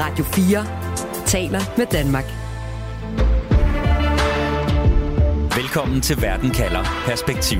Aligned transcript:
Radio 0.00 0.24
4 0.24 1.26
taler 1.26 1.60
med 1.78 1.86
Danmark. 1.86 2.24
Velkommen 5.56 6.00
til 6.00 6.22
Verden 6.22 6.50
kalder 6.50 6.84
Perspektiv. 7.06 7.58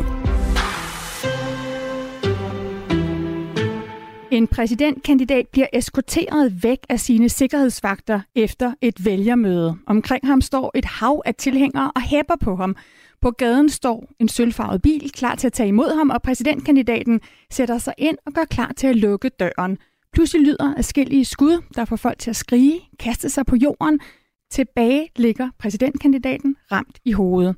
En 4.30 4.46
præsidentkandidat 4.46 5.48
bliver 5.53 5.66
eskorteret 5.72 6.62
væk 6.62 6.78
af 6.88 7.01
sine 7.01 7.28
sikkerhedsvagter 7.28 8.21
efter 8.35 8.72
et 8.80 9.04
vælgermøde. 9.04 9.76
Omkring 9.86 10.26
ham 10.26 10.40
står 10.40 10.70
et 10.74 10.84
hav 10.84 11.22
af 11.26 11.34
tilhængere 11.34 11.92
og 11.94 12.02
hæpper 12.02 12.36
på 12.40 12.56
ham. 12.56 12.76
På 13.20 13.30
gaden 13.30 13.68
står 13.68 14.10
en 14.18 14.28
sølvfarvet 14.28 14.82
bil 14.82 15.12
klar 15.12 15.34
til 15.34 15.46
at 15.46 15.52
tage 15.52 15.68
imod 15.68 15.96
ham, 15.96 16.10
og 16.10 16.23
præsidentkandidaten 16.23 17.20
sætter 17.50 17.78
sig 17.78 17.95
ind 17.98 18.16
og 18.27 18.32
gør 18.32 18.45
klar 18.45 18.73
til 18.77 18.86
at 18.86 18.96
lukke 18.96 19.28
døren. 19.28 19.78
Pludselig 20.12 20.47
lyder 20.47 20.75
afskillige 20.77 21.25
skud, 21.25 21.62
der 21.75 21.84
får 21.84 21.97
folk 21.97 22.19
til 22.19 22.30
at 22.30 22.37
skrige, 22.37 22.80
kaste 22.99 23.29
sig 23.29 23.47
på 23.47 23.57
jorden. 23.57 24.01
Tilbage 24.51 25.09
ligger 25.16 25.51
præsidentkandidaten 25.59 26.57
ramt 26.73 26.99
i 27.05 27.12
hovedet. 27.12 27.57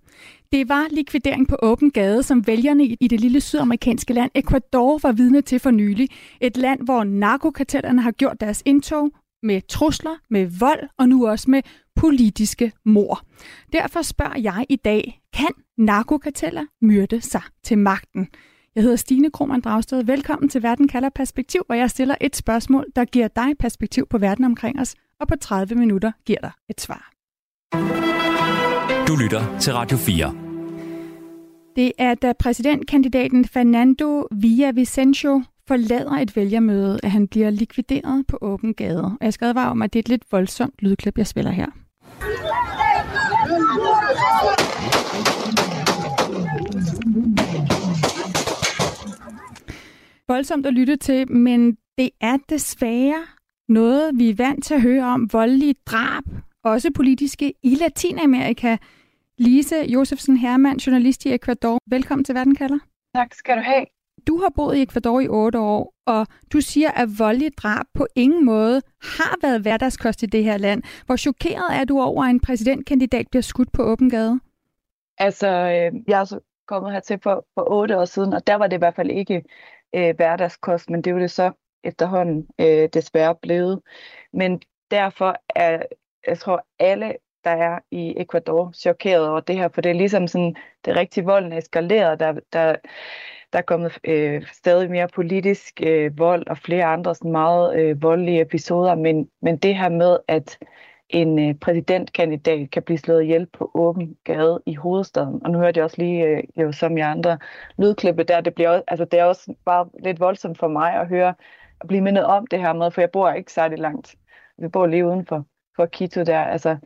Det 0.52 0.68
var 0.68 0.86
likvidering 0.90 1.48
på 1.48 1.56
åben 1.62 1.90
gade, 1.90 2.22
som 2.22 2.46
vælgerne 2.46 2.84
i 2.84 3.08
det 3.08 3.20
lille 3.20 3.40
sydamerikanske 3.40 4.12
land 4.12 4.30
Ecuador 4.34 4.98
var 5.02 5.12
vidne 5.12 5.42
til 5.42 5.58
for 5.58 5.70
nylig. 5.70 6.08
Et 6.40 6.56
land, 6.56 6.80
hvor 6.84 7.04
narkokartellerne 7.04 8.02
har 8.02 8.10
gjort 8.10 8.40
deres 8.40 8.62
indtog 8.64 9.10
med 9.42 9.60
trusler, 9.68 10.16
med 10.30 10.46
vold 10.58 10.88
og 10.98 11.08
nu 11.08 11.26
også 11.26 11.50
med 11.50 11.62
politiske 11.96 12.72
mor. 12.84 13.24
Derfor 13.72 14.02
spørger 14.02 14.38
jeg 14.38 14.66
i 14.68 14.76
dag, 14.76 15.20
kan 15.32 15.50
narkokarteller 15.78 16.66
myrde 16.82 17.20
sig 17.20 17.42
til 17.64 17.78
magten? 17.78 18.28
Jeg 18.80 18.84
hedder 18.84 18.96
Stine 18.96 19.30
Krohmann 19.30 19.60
Dragsted. 19.60 20.04
Velkommen 20.04 20.48
til 20.48 20.62
Verden 20.62 20.88
kalder 20.88 21.08
perspektiv, 21.08 21.62
hvor 21.66 21.74
jeg 21.74 21.90
stiller 21.90 22.14
et 22.20 22.36
spørgsmål, 22.36 22.86
der 22.96 23.04
giver 23.04 23.28
dig 23.28 23.58
perspektiv 23.58 24.06
på 24.06 24.18
verden 24.18 24.44
omkring 24.44 24.80
os, 24.80 24.94
og 25.20 25.28
på 25.28 25.36
30 25.36 25.74
minutter 25.74 26.12
giver 26.24 26.38
dig 26.40 26.50
et 26.68 26.80
svar. 26.80 27.12
Du 29.08 29.16
lytter 29.16 29.58
til 29.58 29.72
Radio 29.72 29.96
4. 29.96 30.34
Det 31.76 31.92
er 31.98 32.14
da 32.14 32.32
præsidentkandidaten 32.32 33.44
Fernando 33.44 34.26
Villavicencio 34.32 35.42
forlader 35.68 36.12
et 36.12 36.36
vælgermøde, 36.36 37.00
at 37.02 37.10
han 37.10 37.28
bliver 37.28 37.50
likvideret 37.50 38.26
på 38.28 38.38
åben 38.40 38.74
gade. 38.74 39.04
Og 39.04 39.16
jeg 39.20 39.32
skal 39.32 39.46
advare 39.46 39.70
om, 39.70 39.82
at 39.82 39.92
det 39.92 39.98
er 39.98 40.02
et 40.02 40.08
lidt 40.08 40.32
voldsomt 40.32 40.74
lydklip, 40.78 41.18
jeg 41.18 41.26
spiller 41.26 41.50
her. 41.50 41.66
Voldsomt 50.30 50.66
at 50.66 50.74
lytte 50.74 50.96
til, 50.96 51.32
men 51.32 51.78
det 51.98 52.10
er 52.20 52.36
desværre 52.48 53.26
noget, 53.68 54.18
vi 54.18 54.30
er 54.30 54.34
vant 54.34 54.64
til 54.64 54.74
at 54.74 54.82
høre 54.82 55.04
om. 55.04 55.32
Voldelige 55.32 55.74
drab, 55.86 56.22
også 56.64 56.90
politiske, 56.94 57.54
i 57.62 57.74
Latinamerika. 57.74 58.76
Lise 59.38 59.76
Josefsen 59.76 60.36
Hermann, 60.36 60.78
journalist 60.78 61.26
i 61.26 61.34
Ecuador. 61.34 61.78
Velkommen 61.86 62.24
til 62.24 62.34
Verden 62.34 62.54
kalder. 62.54 62.78
Tak 63.14 63.34
skal 63.34 63.56
du 63.56 63.62
have. 63.62 63.84
Du 64.26 64.38
har 64.38 64.52
boet 64.56 64.76
i 64.76 64.82
Ecuador 64.82 65.20
i 65.20 65.28
otte 65.28 65.58
år, 65.58 65.94
og 66.06 66.26
du 66.52 66.60
siger, 66.60 66.90
at 66.90 67.08
voldelige 67.18 67.50
drab 67.50 67.86
på 67.94 68.06
ingen 68.16 68.44
måde 68.44 68.82
har 69.02 69.36
været 69.42 69.62
hverdagskost 69.62 70.22
i 70.22 70.26
det 70.26 70.44
her 70.44 70.58
land. 70.58 70.82
Hvor 71.06 71.16
chokeret 71.16 71.80
er 71.80 71.84
du 71.84 72.00
over, 72.00 72.24
at 72.24 72.30
en 72.30 72.40
præsidentkandidat 72.40 73.26
bliver 73.30 73.42
skudt 73.42 73.72
på 73.72 73.82
åben 73.82 74.10
gade? 74.10 74.40
Altså, 75.18 75.48
øh, 75.48 76.00
jeg 76.08 76.20
er 76.20 76.24
så 76.24 76.40
kommet 76.68 76.92
hertil 76.92 77.18
for, 77.22 77.46
for 77.54 77.64
otte 77.70 77.98
år 77.98 78.04
siden, 78.04 78.32
og 78.32 78.46
der 78.46 78.54
var 78.54 78.66
det 78.66 78.76
i 78.76 78.78
hvert 78.78 78.96
fald 78.96 79.10
ikke 79.10 79.42
øh, 79.94 80.16
hverdagskost, 80.16 80.90
men 80.90 81.02
det 81.02 81.10
er 81.10 81.14
jo 81.14 81.20
det 81.20 81.30
så 81.30 81.52
efterhånden 81.84 82.46
øh, 82.60 82.88
desværre 82.92 83.34
blevet. 83.42 83.80
Men 84.32 84.62
derfor 84.90 85.36
er, 85.54 85.82
jeg 86.26 86.38
tror, 86.38 86.66
alle, 86.78 87.14
der 87.44 87.50
er 87.50 87.78
i 87.90 88.14
Ecuador, 88.16 88.72
chokeret 88.72 89.28
over 89.28 89.40
det 89.40 89.56
her, 89.56 89.68
for 89.68 89.80
det 89.80 89.90
er 89.90 89.94
ligesom 89.94 90.26
sådan, 90.26 90.56
det 90.84 90.96
rigtige 90.96 91.24
volden 91.24 91.52
eskaleret, 91.52 92.20
der, 92.20 92.40
der 92.52 92.76
der 93.52 93.58
er 93.58 93.62
kommet 93.62 93.98
øh, 94.04 94.46
stadig 94.52 94.90
mere 94.90 95.08
politisk 95.08 95.80
øh, 95.82 96.18
vold 96.18 96.46
og 96.46 96.58
flere 96.58 96.84
andre 96.84 97.14
sådan 97.14 97.32
meget 97.32 97.76
øh, 97.80 98.02
voldelige 98.02 98.40
episoder, 98.40 98.94
men, 98.94 99.30
men 99.42 99.56
det 99.56 99.76
her 99.76 99.88
med, 99.88 100.18
at 100.28 100.58
en 101.10 101.38
øh, 101.38 101.54
præsidentkandidat 101.54 102.70
kan 102.70 102.82
blive 102.82 102.98
slået 102.98 103.22
ihjel 103.22 103.46
på 103.46 103.70
åben 103.74 104.16
gade 104.24 104.62
i 104.66 104.74
hovedstaden. 104.74 105.44
Og 105.44 105.50
nu 105.50 105.58
hørte 105.58 105.78
jeg 105.78 105.84
også 105.84 105.96
lige, 105.98 106.24
øh, 106.24 106.42
jo 106.56 106.72
som 106.72 106.98
jeg 106.98 107.10
andre 107.10 107.38
lydklippe 107.78 108.24
der, 108.24 108.40
det, 108.40 108.54
bliver 108.54 108.70
også, 108.70 108.84
altså, 108.88 109.04
det 109.04 109.20
er 109.20 109.24
også 109.24 109.54
bare 109.64 109.88
lidt 110.04 110.20
voldsomt 110.20 110.58
for 110.58 110.68
mig 110.68 110.94
at 110.94 111.08
høre, 111.08 111.34
at 111.80 111.88
blive 111.88 112.02
mindet 112.02 112.24
om 112.24 112.46
det 112.46 112.60
her 112.60 112.72
med, 112.72 112.90
for 112.90 113.00
jeg 113.00 113.10
bor 113.10 113.30
ikke 113.30 113.52
særlig 113.52 113.78
langt. 113.78 114.16
Vi 114.58 114.68
bor 114.68 114.86
lige 114.86 115.06
uden 115.06 115.26
for, 115.26 115.46
for 115.76 115.88
Quito 115.92 116.22
der. 116.22 116.40
Altså, 116.40 116.76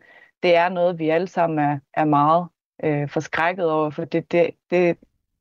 det 0.42 0.56
er 0.56 0.68
noget, 0.68 0.98
vi 0.98 1.08
alle 1.08 1.28
sammen 1.28 1.58
er, 1.58 1.78
er 1.94 2.04
meget 2.04 2.48
øh, 2.84 3.08
forskrækket 3.08 3.70
over, 3.70 3.90
for 3.90 4.04
det, 4.04 4.32
det, 4.32 4.50
det, 4.70 4.98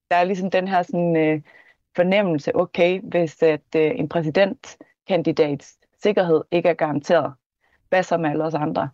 der 0.10 0.16
er 0.16 0.24
ligesom 0.24 0.52
den 0.52 0.68
her 0.68 0.82
sådan, 0.84 1.16
øh, 1.16 1.42
fornemmelse, 1.96 2.56
okay, 2.56 3.02
hvis 3.02 3.44
at 3.44 3.62
øh, 3.76 3.92
en 3.96 4.10
præsidentkandidats 4.10 5.78
sikkerhed 6.04 6.42
ikke 6.52 6.70
er 6.70 6.74
garanteret, 6.74 7.34
så 8.02 8.18
med 8.18 8.30
alle 8.30 8.44
os 8.44 8.54
andre? 8.54 8.90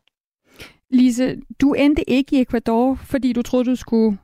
Lise, 0.90 1.42
du 1.62 1.74
endte 1.74 2.10
ikke 2.10 2.36
i 2.36 2.42
Ecuador, 2.42 2.96
fordi 2.96 3.34
du 3.34 3.42
troede, 3.42 3.66
du 3.66 3.76
skulle 3.76 4.18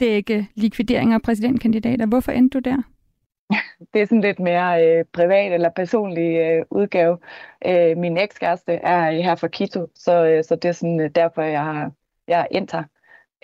dække 0.00 0.48
likvideringer 0.54 1.14
af 1.14 1.22
præsidentkandidater. 1.22 2.06
Hvorfor 2.06 2.32
endte 2.32 2.60
du 2.60 2.70
der? 2.70 2.82
Det 3.92 4.02
er 4.02 4.06
sådan 4.06 4.20
lidt 4.20 4.40
mere 4.40 4.86
øh, 4.86 5.04
privat 5.12 5.52
eller 5.52 5.68
personlig 5.68 6.36
øh, 6.38 6.64
udgave. 6.70 7.18
Øh, 7.66 7.96
min 7.96 8.18
ekskæreste 8.18 8.72
er 8.72 9.10
her 9.10 9.34
fra 9.34 9.48
Quito, 9.48 9.86
så, 9.94 10.24
øh, 10.24 10.44
så 10.44 10.56
det 10.56 10.68
er 10.68 10.72
sådan, 10.72 11.00
øh, 11.00 11.10
derfor, 11.14 11.42
jeg 11.42 11.64
har, 11.64 11.92
jeg 12.28 12.40
er 12.40 12.46
endt 12.50 12.72
her. 12.72 12.82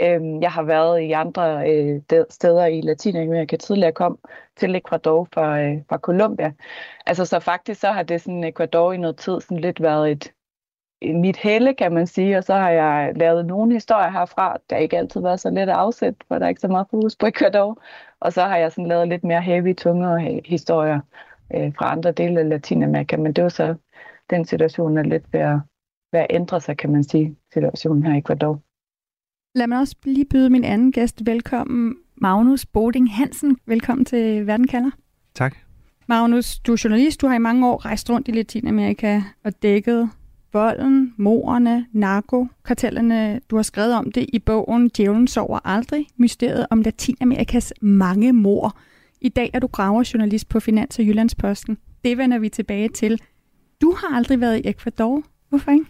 Øhm, 0.00 0.42
jeg 0.42 0.52
har 0.52 0.62
været 0.62 1.00
i 1.00 1.12
andre 1.12 1.70
øh, 1.70 2.00
steder 2.30 2.66
i 2.66 2.80
Latinamerika 2.80 3.56
tidligere, 3.56 3.92
kom 3.92 4.18
til 4.56 4.74
Ecuador 4.76 5.28
fra, 5.34 5.60
øh, 5.60 5.82
fra 5.88 5.98
Colombia. 5.98 6.52
Altså 7.06 7.24
så 7.24 7.40
faktisk 7.40 7.80
så 7.80 7.92
har 7.92 8.02
det 8.02 8.20
sådan 8.20 8.44
Ecuador 8.44 8.92
i 8.92 8.96
noget 8.96 9.16
tid 9.16 9.40
sådan 9.40 9.58
lidt 9.58 9.82
været 9.82 10.10
et, 10.10 10.32
mit 11.12 11.36
helle, 11.36 11.74
kan 11.74 11.92
man 11.92 12.06
sige, 12.06 12.38
og 12.38 12.44
så 12.44 12.54
har 12.54 12.70
jeg 12.70 13.12
lavet 13.16 13.46
nogle 13.46 13.72
historier 13.72 14.10
herfra, 14.10 14.56
der 14.70 14.76
ikke 14.76 14.98
altid 14.98 15.20
været 15.20 15.40
så 15.40 15.50
let 15.50 15.62
at 15.62 15.68
afsætte, 15.68 16.18
for 16.28 16.38
der 16.38 16.44
er 16.44 16.48
ikke 16.48 16.60
så 16.60 16.68
meget 16.68 16.86
fokus 16.90 17.16
på 17.16 17.26
Ecuador. 17.26 17.82
Og 18.20 18.32
så 18.32 18.42
har 18.42 18.56
jeg 18.56 18.72
sådan 18.72 18.86
lavet 18.86 19.08
lidt 19.08 19.24
mere 19.24 19.42
heavy, 19.42 19.76
tungere 19.76 20.40
historier 20.44 21.00
øh, 21.54 21.72
fra 21.78 21.92
andre 21.92 22.12
dele 22.12 22.40
af 22.40 22.48
Latinamerika, 22.48 23.16
men 23.16 23.32
det 23.32 23.44
var 23.44 23.50
så 23.50 23.74
den 24.30 24.44
situation 24.44 24.98
er 24.98 25.02
lidt 25.02 25.32
ved 25.32 25.40
at, 25.40 25.58
ved 26.12 26.20
at 26.20 26.26
ændre 26.30 26.60
sig, 26.60 26.76
kan 26.76 26.92
man 26.92 27.04
sige, 27.04 27.36
situationen 27.52 28.02
her 28.06 28.14
i 28.14 28.18
Ecuador. 28.18 28.60
Lad 29.54 29.66
mig 29.66 29.78
også 29.78 29.96
lige 30.04 30.24
byde 30.24 30.50
min 30.50 30.64
anden 30.64 30.92
gæst 30.92 31.26
velkommen, 31.26 31.96
Magnus 32.16 32.66
Boding 32.66 33.14
Hansen. 33.14 33.58
Velkommen 33.66 34.04
til 34.04 34.46
Verden 34.46 34.66
kalder. 34.66 34.90
Tak. 35.34 35.56
Magnus, 36.06 36.58
du 36.58 36.72
er 36.72 36.80
journalist. 36.84 37.20
Du 37.20 37.26
har 37.26 37.34
i 37.34 37.38
mange 37.38 37.68
år 37.68 37.84
rejst 37.84 38.10
rundt 38.10 38.28
i 38.28 38.30
Latinamerika 38.30 39.20
og 39.44 39.62
dækket 39.62 40.10
volden, 40.54 41.14
morerne, 41.16 41.86
narko, 41.92 42.46
kartellerne. 42.64 43.40
Du 43.50 43.56
har 43.56 43.62
skrevet 43.62 43.94
om 43.94 44.12
det 44.12 44.26
i 44.32 44.38
bogen 44.38 44.88
Djævlen 44.96 45.28
sover 45.28 45.58
aldrig, 45.64 46.06
mysteriet 46.16 46.66
om 46.70 46.80
Latinamerikas 46.82 47.72
mange 47.80 48.32
mor. 48.32 48.78
I 49.20 49.28
dag 49.28 49.50
er 49.54 49.58
du 49.58 49.66
graverjournalist 49.66 50.48
på 50.48 50.60
Finans 50.60 50.98
og 50.98 51.04
Jyllandsposten. 51.04 51.78
Det 52.04 52.18
vender 52.18 52.38
vi 52.38 52.48
tilbage 52.48 52.88
til. 52.88 53.20
Du 53.80 53.96
har 53.98 54.16
aldrig 54.16 54.40
været 54.40 54.58
i 54.58 54.68
Ecuador. 54.68 55.22
Hvorfor 55.48 55.70
ikke? 55.70 55.84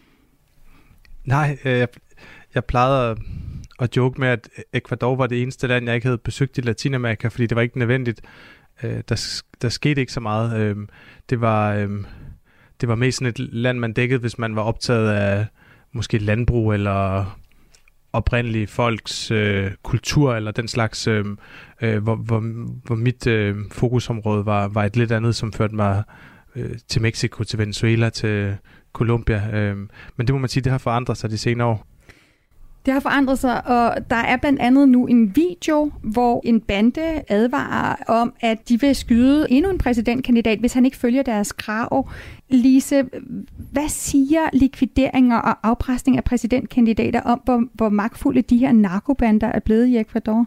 Nej, 1.24 1.58
øh, 1.64 1.78
jeg, 1.78 1.88
jeg 2.54 2.64
plejede 2.64 3.10
at 3.10 3.18
at 3.80 3.96
joke 3.96 4.20
med, 4.20 4.28
at 4.28 4.48
Ecuador 4.72 5.16
var 5.16 5.26
det 5.26 5.42
eneste 5.42 5.66
land, 5.66 5.86
jeg 5.86 5.94
ikke 5.94 6.06
havde 6.06 6.18
besøgt 6.18 6.58
i 6.58 6.60
Latinamerika, 6.60 7.28
fordi 7.28 7.46
det 7.46 7.56
var 7.56 7.62
ikke 7.62 7.78
nødvendigt. 7.78 8.20
Øh, 8.82 9.02
der, 9.08 9.42
der 9.62 9.68
skete 9.68 10.00
ikke 10.00 10.12
så 10.12 10.20
meget. 10.20 10.60
Øh, 10.60 10.76
det 11.30 11.40
var... 11.40 11.88
Det 12.84 12.88
var 12.88 12.94
mest 12.94 13.18
sådan 13.18 13.28
et 13.28 13.38
land, 13.38 13.78
man 13.78 13.92
dækkede, 13.92 14.20
hvis 14.20 14.38
man 14.38 14.56
var 14.56 14.62
optaget 14.62 15.10
af 15.10 15.46
måske 15.92 16.18
landbrug 16.18 16.74
eller 16.74 17.24
oprindelige 18.12 18.66
folks 18.66 19.30
øh, 19.30 19.70
kultur 19.82 20.34
eller 20.34 20.50
den 20.50 20.68
slags, 20.68 21.06
øh, 21.06 21.24
øh, 21.82 22.02
hvor, 22.02 22.16
hvor, 22.16 22.40
hvor 22.86 22.94
mit 22.94 23.26
øh, 23.26 23.56
fokusområde 23.72 24.46
var, 24.46 24.68
var 24.68 24.84
et 24.84 24.96
lidt 24.96 25.12
andet, 25.12 25.34
som 25.34 25.52
førte 25.52 25.74
mig 25.74 26.02
øh, 26.56 26.70
til 26.88 27.02
Mexico, 27.02 27.44
til 27.44 27.58
Venezuela, 27.58 28.10
til 28.10 28.56
Colombia. 28.92 29.50
Øh, 29.52 29.76
men 30.16 30.26
det 30.26 30.34
må 30.34 30.38
man 30.38 30.48
sige, 30.48 30.62
det 30.62 30.72
har 30.72 30.78
forandret 30.78 31.16
sig 31.16 31.30
de 31.30 31.38
senere 31.38 31.68
år. 31.68 31.86
Det 32.86 32.92
har 32.92 33.00
forandret 33.00 33.38
sig, 33.38 33.66
og 33.66 34.10
der 34.10 34.16
er 34.16 34.36
blandt 34.36 34.60
andet 34.60 34.88
nu 34.88 35.06
en 35.06 35.36
video, 35.36 35.92
hvor 36.02 36.40
en 36.44 36.60
bande 36.60 37.22
advarer 37.28 37.96
om, 38.08 38.34
at 38.40 38.68
de 38.68 38.80
vil 38.80 38.96
skyde 38.96 39.46
endnu 39.50 39.70
en 39.70 39.78
præsidentkandidat, 39.78 40.58
hvis 40.58 40.72
han 40.72 40.84
ikke 40.84 40.96
følger 40.96 41.22
deres 41.22 41.52
krav. 41.52 42.08
Lise, 42.48 43.04
hvad 43.72 43.88
siger 43.88 44.40
likvideringer 44.52 45.38
og 45.38 45.68
afpresning 45.68 46.16
af 46.16 46.24
præsidentkandidater 46.24 47.20
om, 47.20 47.40
hvor, 47.44 47.64
hvor 47.74 47.88
magtfulde 47.88 48.42
de 48.42 48.56
her 48.56 48.72
narkobander 48.72 49.46
er 49.46 49.60
blevet 49.60 49.86
i 49.86 49.98
Ecuador? 49.98 50.46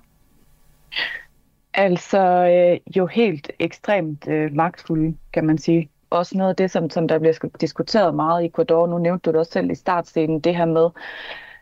Altså 1.74 2.20
øh, 2.20 2.98
jo 2.98 3.06
helt 3.06 3.52
ekstremt 3.60 4.28
øh, 4.28 4.56
magtfulde, 4.56 5.18
kan 5.34 5.46
man 5.46 5.58
sige. 5.58 5.90
også 6.10 6.38
noget 6.38 6.50
af 6.50 6.56
det, 6.56 6.72
som, 6.72 6.90
som 6.90 7.08
der 7.08 7.20
bliver 7.20 7.50
diskuteret 7.62 8.16
meget 8.16 8.44
i 8.44 8.46
Ecuador. 8.46 8.88
Nu 8.88 8.98
nævnte 8.98 9.24
du 9.26 9.32
det 9.32 9.40
også 9.40 9.52
selv 9.52 9.72
i 9.72 9.76
startscenen, 9.76 10.40
det 10.40 10.56
her 10.56 10.66
med, 10.66 10.90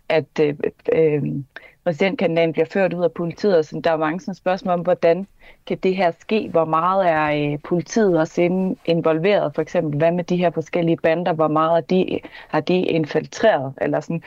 at 0.09 0.39
øh, 0.41 0.55
øh, 0.93 1.23
præsidentkandidaten 1.83 2.53
bliver 2.53 2.65
ført 2.65 2.93
ud 2.93 3.03
af 3.03 3.11
politiet, 3.11 3.57
og 3.57 3.65
sådan, 3.65 3.81
der 3.81 3.91
er 3.91 3.97
mange 3.97 4.19
sådan 4.19 4.35
spørgsmål 4.35 4.73
om, 4.73 4.81
hvordan 4.81 5.27
kan 5.67 5.77
det 5.77 5.95
her 5.95 6.11
ske? 6.19 6.49
Hvor 6.51 6.65
meget 6.65 7.09
er 7.09 7.51
øh, 7.53 7.59
politiet 7.63 8.19
også 8.19 8.41
involveret? 8.85 9.55
For 9.55 9.61
eksempel, 9.61 9.97
hvad 9.97 10.11
med 10.11 10.23
de 10.23 10.37
her 10.37 10.49
forskellige 10.49 10.97
bander? 10.97 11.33
Hvor 11.33 11.47
meget 11.47 11.77
er 11.77 11.81
de, 11.81 12.19
har 12.47 12.59
de 12.59 12.79
infiltreret? 12.81 13.73
Eller 13.81 13.99
sådan. 13.99 14.23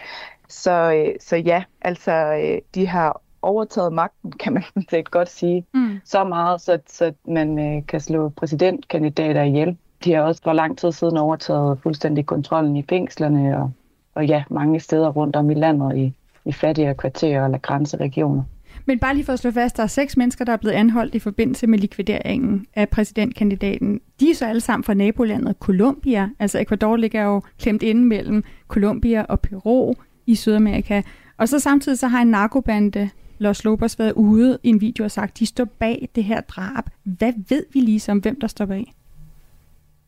Så, 0.48 0.92
øh, 0.92 1.14
så 1.20 1.36
ja, 1.36 1.64
altså, 1.82 2.12
øh, 2.12 2.60
de 2.75 2.86
har 2.86 3.22
overtaget 3.42 3.92
magten, 3.92 4.32
kan 4.32 4.52
man 4.52 4.62
set 4.90 5.10
godt 5.10 5.28
sige, 5.28 5.66
mm. 5.75 6.00
så 6.04 6.25
meget, 6.25 6.60
så, 6.60 6.78
så 6.86 7.12
man 7.25 7.58
øh, 7.58 7.86
kan 7.86 8.00
slå 8.00 8.28
præsidentkandidater 8.28 9.42
ihjel. 9.42 9.76
De 10.04 10.12
har 10.12 10.22
også 10.22 10.42
for 10.42 10.52
lang 10.52 10.78
tid 10.78 10.92
siden 10.92 11.16
overtaget 11.16 11.78
fuldstændig 11.82 12.26
kontrollen 12.26 12.76
i 12.76 12.84
fængslerne 12.88 13.58
og, 13.58 13.70
og 14.18 14.26
ja, 14.26 14.44
mange 14.50 14.80
steder 14.80 15.08
rundt 15.08 15.36
om 15.36 15.50
i 15.50 15.54
landet 15.54 15.96
i, 15.96 16.14
i 16.44 16.52
fattigere 16.52 16.94
kvarterer 16.94 17.44
eller 17.44 17.58
grænseregioner. 17.58 18.42
Men 18.86 18.98
bare 18.98 19.14
lige 19.14 19.24
for 19.24 19.32
at 19.32 19.38
slå 19.38 19.50
fast, 19.50 19.76
der 19.76 19.82
er 19.82 19.86
seks 19.86 20.16
mennesker, 20.16 20.44
der 20.44 20.52
er 20.52 20.56
blevet 20.56 20.74
anholdt 20.74 21.14
i 21.14 21.18
forbindelse 21.18 21.66
med 21.66 21.78
likvideringen 21.78 22.66
af 22.74 22.88
præsidentkandidaten. 22.88 24.00
De 24.20 24.30
er 24.30 24.34
så 24.34 24.46
alle 24.46 24.60
sammen 24.60 24.84
fra 24.84 24.94
nabolandet 24.94 25.56
Colombia. 25.60 26.28
Altså 26.38 26.60
Ecuador 26.60 26.96
ligger 26.96 27.22
jo 27.22 27.42
klemt 27.58 27.82
inde 27.82 28.04
mellem 28.04 28.44
Colombia 28.68 29.22
og 29.22 29.40
Peru 29.40 29.94
i 30.26 30.34
Sydamerika. 30.34 31.02
Og 31.36 31.48
så 31.48 31.58
samtidig 31.58 31.98
så 31.98 32.06
har 32.06 32.22
en 32.22 32.28
narkobande, 32.28 33.10
Los 33.38 33.64
Lobos, 33.64 33.98
været 33.98 34.12
ude 34.12 34.58
i 34.62 34.68
en 34.68 34.80
video 34.80 35.04
og 35.04 35.10
sagt, 35.10 35.38
de 35.38 35.46
står 35.46 35.64
bag 35.64 36.08
det 36.14 36.24
her 36.24 36.40
drab. 36.40 36.84
Hvad 37.02 37.32
ved 37.48 37.64
vi 37.72 37.80
ligesom, 37.80 38.18
hvem 38.18 38.40
der 38.40 38.46
står 38.46 38.66
bag? 38.66 38.94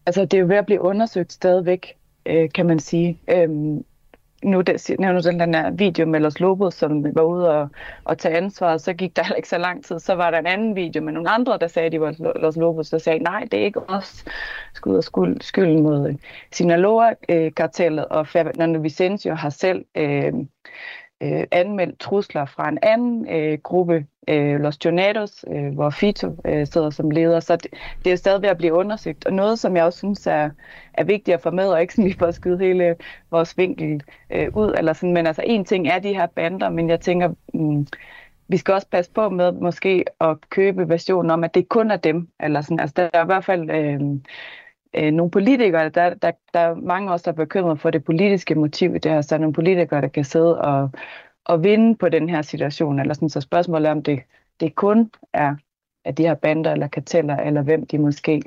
Altså, 0.07 0.25
det 0.25 0.35
er 0.35 0.41
jo 0.41 0.47
ved 0.47 0.57
at 0.57 0.67
blive 0.67 0.81
undersøgt 0.81 1.33
stadigvæk, 1.33 1.87
øh, 2.27 2.49
kan 2.55 2.67
man 2.67 2.79
sige. 2.79 3.19
Øhm, 3.29 3.85
nu 4.43 4.63
nævner 4.99 5.21
den, 5.21 5.41
den 5.41 5.53
der 5.53 5.71
video 5.71 6.07
med 6.07 6.21
Los 6.21 6.41
Lobos, 6.41 6.75
som 6.75 7.05
var 7.15 7.23
ude 7.23 7.51
og, 7.51 7.69
og 8.05 8.19
tage 8.19 8.37
ansvar, 8.37 8.77
så 8.77 8.93
gik 8.93 9.17
der 9.17 9.35
ikke 9.37 9.49
så 9.49 9.59
lang 9.59 9.85
tid. 9.85 9.99
Så 9.99 10.15
var 10.15 10.31
der 10.31 10.39
en 10.39 10.47
anden 10.47 10.77
video 10.77 11.03
med 11.03 11.13
nogle 11.13 11.31
andre, 11.31 11.59
der 11.59 11.67
sagde, 11.67 11.87
at 11.87 11.93
de 11.93 12.01
var 12.01 12.41
Los 12.41 12.57
Lobos, 12.57 12.91
der 12.91 12.99
sagde, 12.99 13.19
nej, 13.19 13.49
det 13.53 13.61
er 13.61 13.65
ikke 13.65 13.91
os, 13.91 14.25
skud 14.75 14.97
og 14.97 15.05
skylden 15.05 15.41
skyld 15.41 15.83
mod 15.83 16.15
Sinaloa-kartellet, 16.53 18.05
øh, 18.11 18.17
og 18.19 18.27
Fernando 18.27 18.81
Vicencio 18.81 19.35
har 19.35 19.51
selv 19.51 19.85
øh, 19.95 20.33
øh, 21.21 21.45
anmeldt 21.51 21.99
trusler 21.99 22.45
fra 22.45 22.69
en 22.69 22.79
anden 22.83 23.29
øh, 23.29 23.59
gruppe, 23.59 24.07
øh, 24.29 24.61
Los 24.61 24.85
Jonados, 24.85 25.45
øh, 25.49 25.75
hvor 25.75 25.91
Fito 25.91 26.37
øh, 26.45 26.67
sidder 26.67 26.91
som 26.91 27.11
leder. 27.11 27.41
Så 27.41 27.57
det, 27.57 27.67
det 28.05 28.13
er 28.13 28.17
stadig 28.17 28.43
ved 28.43 28.49
at 28.49 28.59
blive 28.59 28.73
undersøgt. 28.73 29.27
Og 29.27 29.33
noget, 29.33 29.59
som 29.59 29.77
jeg 29.77 29.85
også 29.85 29.99
synes 29.99 30.27
er, 30.27 30.51
er 30.95 31.05
vigtigt 31.05 31.35
at 31.35 31.43
få 31.43 31.51
med, 31.51 31.69
og 31.69 31.81
ikke 31.81 31.95
sådan 31.95 32.05
lige 32.05 32.19
for 32.19 32.27
at 32.27 32.35
skyde 32.35 32.59
hele 32.59 32.97
vores 33.31 33.59
vinkel 33.59 34.03
øh, 34.31 34.57
ud. 34.57 34.75
Eller 34.79 34.93
sådan. 34.93 35.15
Men 35.15 35.27
altså 35.27 35.43
en 35.47 35.65
ting 35.65 35.89
er 35.89 35.99
de 35.99 36.15
her 36.15 36.27
bander, 36.27 36.69
men 36.69 36.91
jeg 36.91 37.01
tænker, 37.01 37.35
mm, 37.55 37.87
vi 38.49 38.57
skal 38.57 38.75
også 38.75 38.89
passe 38.91 39.13
på 39.13 39.29
med 39.29 39.53
måske 39.53 40.05
at 40.21 40.37
købe 40.51 40.89
versionen 40.89 41.31
om, 41.31 41.45
at 41.45 41.55
det 41.55 41.69
kun 41.69 41.91
er 41.91 41.97
dem. 41.97 42.29
Eller 42.41 42.61
sådan. 42.61 42.81
Altså, 42.81 42.95
der 42.97 43.11
er 43.13 43.23
i 43.23 43.27
hvert 43.27 43.45
fald... 43.45 43.71
Øh, 43.71 44.01
øh, 44.95 45.13
nogle 45.13 45.31
politikere, 45.31 45.89
der, 45.89 46.15
der, 46.15 46.33
der 46.55 46.61
er 46.61 46.75
mange 46.75 47.13
også, 47.13 47.25
der 47.25 47.33
er 47.33 47.45
bekymret 47.45 47.81
for 47.81 47.91
det 47.91 48.05
politiske 48.05 48.55
motiv 48.55 48.95
i 48.95 48.99
det 48.99 49.11
her, 49.11 49.21
så 49.21 49.35
er 49.35 49.39
nogle 49.39 49.55
politikere, 49.55 50.01
der 50.01 50.09
kan 50.09 50.25
sidde 50.25 50.61
og, 50.61 50.91
og 51.45 51.65
vinde 51.65 51.97
på 51.97 52.09
den 52.09 52.29
her 52.29 52.43
situation, 52.43 53.01
eller 53.01 53.15
sådan, 53.15 53.29
så 53.29 53.41
spørgsmålet 53.41 53.87
er, 53.87 53.93
om 53.93 54.03
det, 54.03 54.21
det 54.61 54.75
kun 54.75 55.11
er 55.33 55.57
af 56.05 56.15
de 56.15 56.23
her 56.23 56.35
bander 56.35 56.73
eller 56.73 56.89
karteller, 56.89 57.37
eller 57.37 57.63
hvem 57.63 57.87
de 57.87 57.99
måske, 57.99 58.43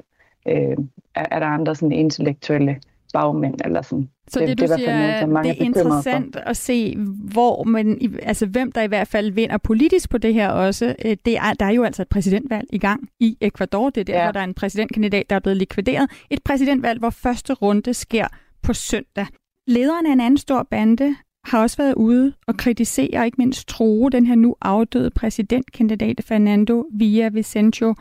øh, 0.48 0.78
er, 1.16 1.26
er 1.32 1.40
der 1.40 1.48
andre 1.48 1.76
sådan 1.76 1.92
intellektuelle 1.92 2.82
bagmænd, 3.14 3.56
eller 3.66 3.82
sådan. 3.82 4.10
Så 4.28 4.40
det, 4.40 4.48
det 4.48 4.60
du 4.60 4.64
det, 4.64 4.80
siger, 4.80 4.98
noget, 4.98 5.20
som 5.20 5.30
mange 5.30 5.50
det 5.50 5.62
er 5.62 5.66
interessant 5.66 6.36
for. 6.36 6.50
at 6.50 6.58
se, 6.58 6.96
hvor 7.34 7.64
man, 7.64 8.18
altså 8.24 8.46
hvem 8.46 8.72
der 8.72 8.82
i 8.82 8.88
hvert 8.88 9.08
fald 9.08 9.32
vinder 9.32 9.58
politisk 9.58 10.10
på 10.10 10.18
det 10.18 10.34
her 10.34 10.50
også. 10.50 10.96
Øh, 11.06 11.18
det 11.26 11.38
er, 11.38 11.54
der 11.54 11.66
er 11.66 11.72
jo 11.72 11.84
altså 11.84 12.02
et 12.02 12.10
præsidentvalg 12.10 12.68
i 12.74 12.78
gang 12.78 13.10
i 13.20 13.38
Ecuador. 13.42 13.90
Det 13.90 14.02
er 14.02 14.06
der, 14.06 14.18
ja. 14.18 14.24
hvor 14.24 14.32
der 14.32 14.40
er 14.40 14.44
en 14.44 14.54
præsidentkandidat, 14.54 15.30
der 15.30 15.36
er 15.36 15.40
blevet 15.40 15.58
likvideret. 15.58 16.10
Et 16.30 16.44
præsidentvalg, 16.44 17.00
hvor 17.00 17.10
første 17.10 17.54
runde 17.54 17.94
sker 17.94 18.28
på 18.64 18.74
søndag. 18.74 19.28
Lederen 19.68 20.06
af 20.06 20.14
en 20.14 20.20
anden 20.20 20.38
stor 20.38 20.68
bande 20.72 21.16
har 21.46 21.62
også 21.62 21.78
været 21.78 21.94
ude 21.94 22.34
og 22.48 22.58
kritisere 22.58 23.20
og 23.20 23.26
ikke 23.26 23.38
mindst 23.38 23.68
true 23.68 24.10
den 24.10 24.26
her 24.26 24.36
nu 24.36 24.56
afdøde 24.62 25.10
præsidentkandidat 25.10 26.22
Fernando 26.26 26.86
Villavicencio 26.94 27.96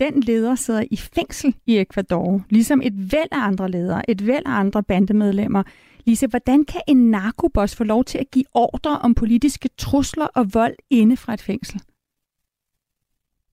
den 0.00 0.20
leder 0.20 0.54
sidder 0.54 0.84
i 0.90 0.96
fængsel 0.96 1.54
i 1.66 1.78
Ecuador, 1.78 2.40
ligesom 2.50 2.80
et 2.84 3.12
væld 3.12 3.28
af 3.32 3.46
andre 3.46 3.70
ledere, 3.70 4.10
et 4.10 4.26
væld 4.26 4.46
af 4.46 4.60
andre 4.60 4.82
bandemedlemmer. 4.82 5.62
Lise, 6.04 6.26
hvordan 6.26 6.64
kan 6.64 6.80
en 6.88 7.10
narkoboss 7.10 7.76
få 7.76 7.84
lov 7.84 8.04
til 8.04 8.18
at 8.18 8.30
give 8.30 8.44
ordre 8.54 8.98
om 8.98 9.14
politiske 9.14 9.68
trusler 9.78 10.26
og 10.26 10.54
vold 10.54 10.74
inde 10.90 11.16
fra 11.16 11.34
et 11.34 11.42
fængsel? 11.42 11.80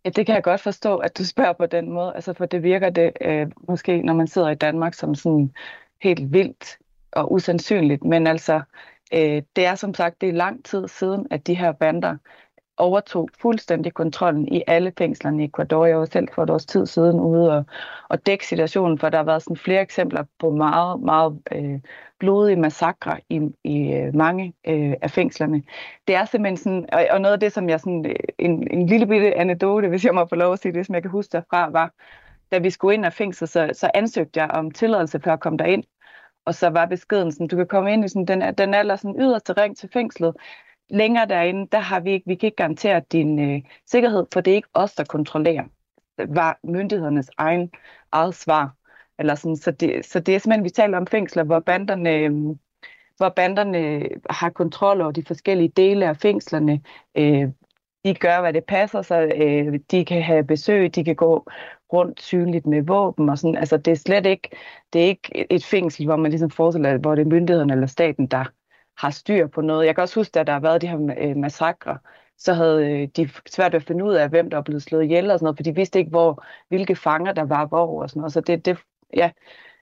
Ja, 0.06 0.10
det 0.10 0.26
kan 0.26 0.36
jeg 0.36 0.44
godt 0.44 0.62
forstå, 0.62 0.98
at 0.98 1.18
du 1.18 1.26
spørger 1.26 1.54
på 1.54 1.66
den 1.66 1.92
måde. 1.92 2.12
Altså, 2.16 2.34
for 2.34 2.46
det 2.46 2.64
virker 2.64 2.90
det 2.90 3.12
øh, 3.22 3.48
måske, 3.68 4.02
når 4.02 4.14
man 4.14 4.28
sidder 4.28 4.50
i 4.50 4.56
Danmark, 4.56 4.94
som 4.94 5.16
sådan 5.16 5.52
helt 6.02 6.34
vildt 6.34 6.78
og 7.12 7.32
usandsynligt. 7.32 8.04
Men 8.04 8.28
altså, 8.28 8.62
øh, 9.14 9.42
det 9.56 9.66
er 9.66 9.76
som 9.76 9.94
sagt, 9.94 10.22
det 10.22 10.30
er 10.30 10.34
lang 10.34 10.66
tid 10.66 10.88
siden, 10.88 11.28
at 11.32 11.48
de 11.48 11.56
her 11.56 11.72
bander 11.72 12.18
overtog 12.78 13.30
fuldstændig 13.42 13.94
kontrollen 13.94 14.48
i 14.48 14.64
alle 14.68 14.94
fængslerne 14.98 15.44
i 15.44 15.46
Ecuador. 15.46 15.86
Jeg 15.86 16.00
var 16.00 16.06
selv 16.06 16.28
for 16.36 16.44
et 16.44 16.50
års 16.50 16.66
tid 16.66 16.86
siden 16.86 17.20
ude 17.20 17.58
og, 17.58 17.66
og 18.10 18.26
dække 18.26 18.48
situationen, 18.48 19.00
for 19.00 19.10
der 19.10 19.18
har 19.18 19.26
været 19.26 19.44
sådan 19.44 19.58
flere 19.58 19.82
eksempler 19.82 20.24
på 20.40 20.50
meget, 20.50 21.02
meget 21.02 21.42
øh, 21.52 21.80
blodige 22.20 22.56
massakre 22.56 23.20
i, 23.30 23.42
i 23.64 23.94
øh, 23.94 24.16
mange 24.16 24.54
øh, 24.68 24.94
af 25.02 25.12
fængslerne. 25.12 25.64
Det 26.08 26.16
er 26.16 26.26
simpelthen 26.26 26.58
sådan, 26.58 26.86
og, 26.94 27.06
og 27.12 27.22
noget 27.22 27.34
af 27.34 27.40
det, 27.40 27.52
som 27.52 27.70
jeg 27.70 27.80
sådan, 27.80 28.06
øh, 28.06 28.16
en, 28.40 28.72
en 28.72 28.88
lille 28.88 29.08
bitte 29.08 29.38
anekdote, 29.38 29.88
hvis 29.88 30.06
jeg 30.06 30.16
må 30.16 30.26
få 30.26 30.36
lov 30.36 30.54
at 30.54 30.60
sige 30.60 30.74
det, 30.74 30.86
som 30.86 30.96
jeg 30.96 31.02
kan 31.02 31.12
huske 31.12 31.32
derfra, 31.32 31.70
var, 31.70 31.94
da 32.52 32.58
vi 32.58 32.70
skulle 32.70 32.94
ind 32.94 33.06
af 33.06 33.14
fængsel, 33.14 33.48
så, 33.48 33.70
så 33.74 33.92
ansøgte 33.94 34.40
jeg 34.40 34.52
om 34.52 34.72
tilladelse 34.72 35.20
for 35.20 35.32
at 35.32 35.40
komme 35.40 35.58
derind. 35.58 35.84
Og 36.46 36.56
så 36.56 36.70
var 36.70 36.86
beskeden 36.86 37.32
sådan, 37.32 37.48
du 37.48 37.56
kan 37.56 37.68
komme 37.68 37.94
ind 37.94 38.06
i 38.06 38.08
sådan, 38.08 38.26
den, 38.26 38.56
den 38.58 38.74
aller 38.74 38.96
sådan 38.96 39.16
yderste 39.20 39.54
ring 39.54 39.78
til 39.78 39.90
fængslet, 39.94 40.36
længere 40.90 41.26
derinde, 41.28 41.68
der 41.72 41.80
har 41.80 42.00
vi 42.00 42.12
ikke, 42.12 42.28
vi 42.28 42.36
kan 42.36 42.48
ikke 42.48 42.56
garantere 42.56 43.02
din 43.12 43.40
øh, 43.40 43.62
sikkerhed, 43.86 44.26
for 44.34 44.42
det 44.42 44.52
er 44.52 44.56
ikke 44.56 44.70
os, 44.74 44.94
der 44.94 45.04
kontrollerer. 45.04 45.64
var 46.18 46.60
myndighedernes 46.64 47.30
egen 47.38 47.72
eget 48.12 48.36
svar. 48.36 48.76
Eller 49.20 49.36
sådan, 49.36 49.56
så, 49.56 49.72
det, 49.72 50.06
så 50.06 50.20
det 50.20 50.36
er 50.36 50.40
simpelthen, 50.40 50.64
vi 50.64 50.70
taler 50.70 50.98
om 50.98 51.08
fængsler, 51.08 51.44
hvor 51.44 51.60
banderne, 51.60 52.16
øh, 52.16 52.32
hvor 53.18 53.30
banderne 53.30 54.08
har 54.30 54.50
kontrol 54.50 55.02
over 55.02 55.12
de 55.12 55.24
forskellige 55.26 55.70
dele 55.70 56.08
af 56.10 56.18
fængslerne. 56.18 56.82
Øh, 57.16 57.50
de 58.06 58.14
gør, 58.14 58.42
hvad 58.42 58.54
det 58.54 58.66
passer 58.66 59.02
sig. 59.02 59.32
Øh, 59.36 59.80
de 59.92 60.06
kan 60.06 60.22
have 60.24 60.44
besøg, 60.44 60.96
de 60.96 61.04
kan 61.04 61.16
gå 61.16 61.48
rundt 61.94 62.22
synligt 62.22 62.66
med 62.66 62.82
våben 62.82 63.30
og 63.30 63.38
sådan. 63.38 63.56
Altså, 63.56 63.78
det 63.78 63.92
er 63.92 63.96
slet 63.96 64.26
ikke, 64.26 64.50
det 64.94 65.02
er 65.04 65.06
ikke 65.06 65.52
et 65.52 65.66
fængsel, 65.66 66.06
hvor 66.06 66.16
man 66.16 66.32
ligesom 66.32 66.50
forestiller, 66.50 66.98
hvor 66.98 67.16
det 67.16 67.22
er 67.22 67.26
myndighederne 67.26 67.74
eller 67.74 67.88
staten, 67.88 68.28
der 68.28 68.46
har 68.98 69.10
styr 69.10 69.48
på 69.48 69.62
noget. 69.62 69.86
Jeg 69.86 69.96
kan 69.96 70.02
også 70.02 70.20
huske, 70.20 70.40
at 70.40 70.48
der 70.48 70.54
har 70.54 70.60
været 70.60 70.82
de 70.82 70.88
her 70.88 71.16
øh, 71.18 71.38
massakre, 71.38 71.98
så 72.38 72.54
havde 72.54 72.92
øh, 72.92 73.08
de 73.08 73.30
svært 73.50 73.74
ved 73.74 73.80
at 73.80 73.88
finde 73.88 74.06
ud 74.06 74.14
af, 74.14 74.30
hvem 74.30 74.50
der 74.50 74.58
er 74.58 74.62
blevet 74.62 74.84
slået 74.84 75.04
ihjel 75.04 75.32
og 75.32 75.40
sådan 75.40 75.46
noget, 75.46 75.58
for 75.58 75.64
de 75.64 75.76
vidste 75.76 76.00
ikke, 76.00 76.10
hvor, 76.10 76.44
hvilke 76.68 76.96
fanger 76.96 77.34
der 77.34 77.44
var 77.44 77.66
hvor 77.66 78.02
og 78.02 78.10
sådan 78.10 78.20
noget. 78.20 78.34
Så 78.34 78.42
det, 78.42 78.66
det 78.66 78.78
ja, 79.14 79.32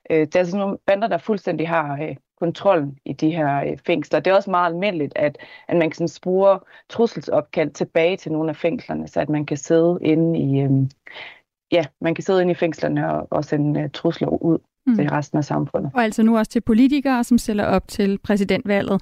øh, 0.10 0.20
det 0.20 0.36
er 0.36 0.44
sådan 0.44 0.60
nogle 0.60 0.78
bander, 0.86 1.08
der 1.08 1.18
fuldstændig 1.18 1.70
har 1.70 1.98
øh, 2.02 2.16
kontrollen 2.40 2.98
i 3.06 3.14
de 3.14 3.32
her 3.32 3.64
øh, 3.64 3.78
fængsler. 3.86 4.20
Det 4.20 4.32
er 4.32 4.36
også 4.36 4.52
meget 4.52 4.74
almindeligt, 4.74 5.14
at, 5.16 5.38
at 5.68 5.78
man 5.78 5.92
kan 5.92 6.08
spore 6.08 6.60
trusselsopkald 6.90 7.72
tilbage 7.72 8.18
til 8.18 8.32
nogle 8.32 8.50
af 8.50 8.56
fængslerne, 8.56 9.08
så 9.08 9.20
at 9.22 9.30
man 9.30 9.46
kan 9.46 9.58
sidde 9.58 10.00
inde 10.02 10.40
i, 10.40 10.62
øh, 10.62 10.72
ja, 11.72 11.86
man 12.02 12.16
kan 12.16 12.24
sidde 12.24 12.42
inde 12.42 12.52
i 12.52 12.56
fængslerne 12.56 13.12
og, 13.12 13.28
og 13.32 13.46
sende 13.46 13.82
øh, 13.82 13.90
trusler 13.90 14.28
ud 14.28 14.60
mm. 14.88 14.96
til 14.96 15.10
resten 15.10 15.38
af 15.38 15.44
samfundet. 15.44 15.92
Og 15.94 16.04
altså 16.04 16.24
nu 16.24 16.38
også 16.38 16.52
til 16.52 16.62
politikere, 16.62 17.24
som 17.24 17.38
stiller 17.38 17.66
op 17.66 17.88
til 17.88 18.18
præsidentvalget. 18.18 19.02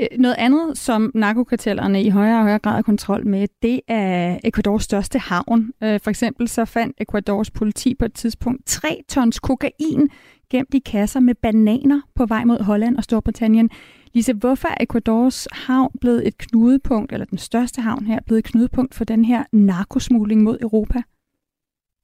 Øh, 0.00 0.06
noget 0.18 0.34
andet, 0.38 0.78
som 0.78 1.10
narkokartellerne 1.14 2.02
i 2.02 2.08
højere 2.08 2.36
og 2.36 2.42
højere 2.42 2.58
grad 2.58 2.72
har 2.72 2.82
kontrol 2.82 3.26
med, 3.26 3.48
det 3.62 3.80
er 3.88 4.38
Ecuadors 4.44 4.84
største 4.84 5.18
havn. 5.18 5.70
Øh, 5.82 6.00
for 6.00 6.10
eksempel 6.10 6.48
så 6.48 6.64
fandt 6.64 6.96
Ecuadors 7.00 7.50
politi 7.50 7.94
på 7.94 8.04
et 8.04 8.12
tidspunkt 8.12 8.66
3 8.66 9.02
tons 9.08 9.38
kokain 9.38 10.08
gemt 10.50 10.74
i 10.74 10.78
kasser 10.78 11.20
med 11.20 11.34
bananer 11.34 12.00
på 12.14 12.26
vej 12.26 12.44
mod 12.44 12.58
Holland 12.62 12.96
og 12.96 13.04
Storbritannien. 13.04 13.70
Lise, 14.14 14.32
hvorfor 14.32 14.68
er 14.68 14.74
Ecuadors 14.80 15.48
havn 15.52 15.90
blevet 16.00 16.26
et 16.26 16.38
knudepunkt, 16.38 17.12
eller 17.12 17.26
den 17.26 17.38
største 17.38 17.80
havn 17.80 18.06
her, 18.06 18.18
blevet 18.26 18.38
et 18.38 18.44
knudepunkt 18.44 18.94
for 18.94 19.04
den 19.04 19.24
her 19.24 19.44
narkosmugling 19.52 20.42
mod 20.42 20.58
Europa? 20.60 21.02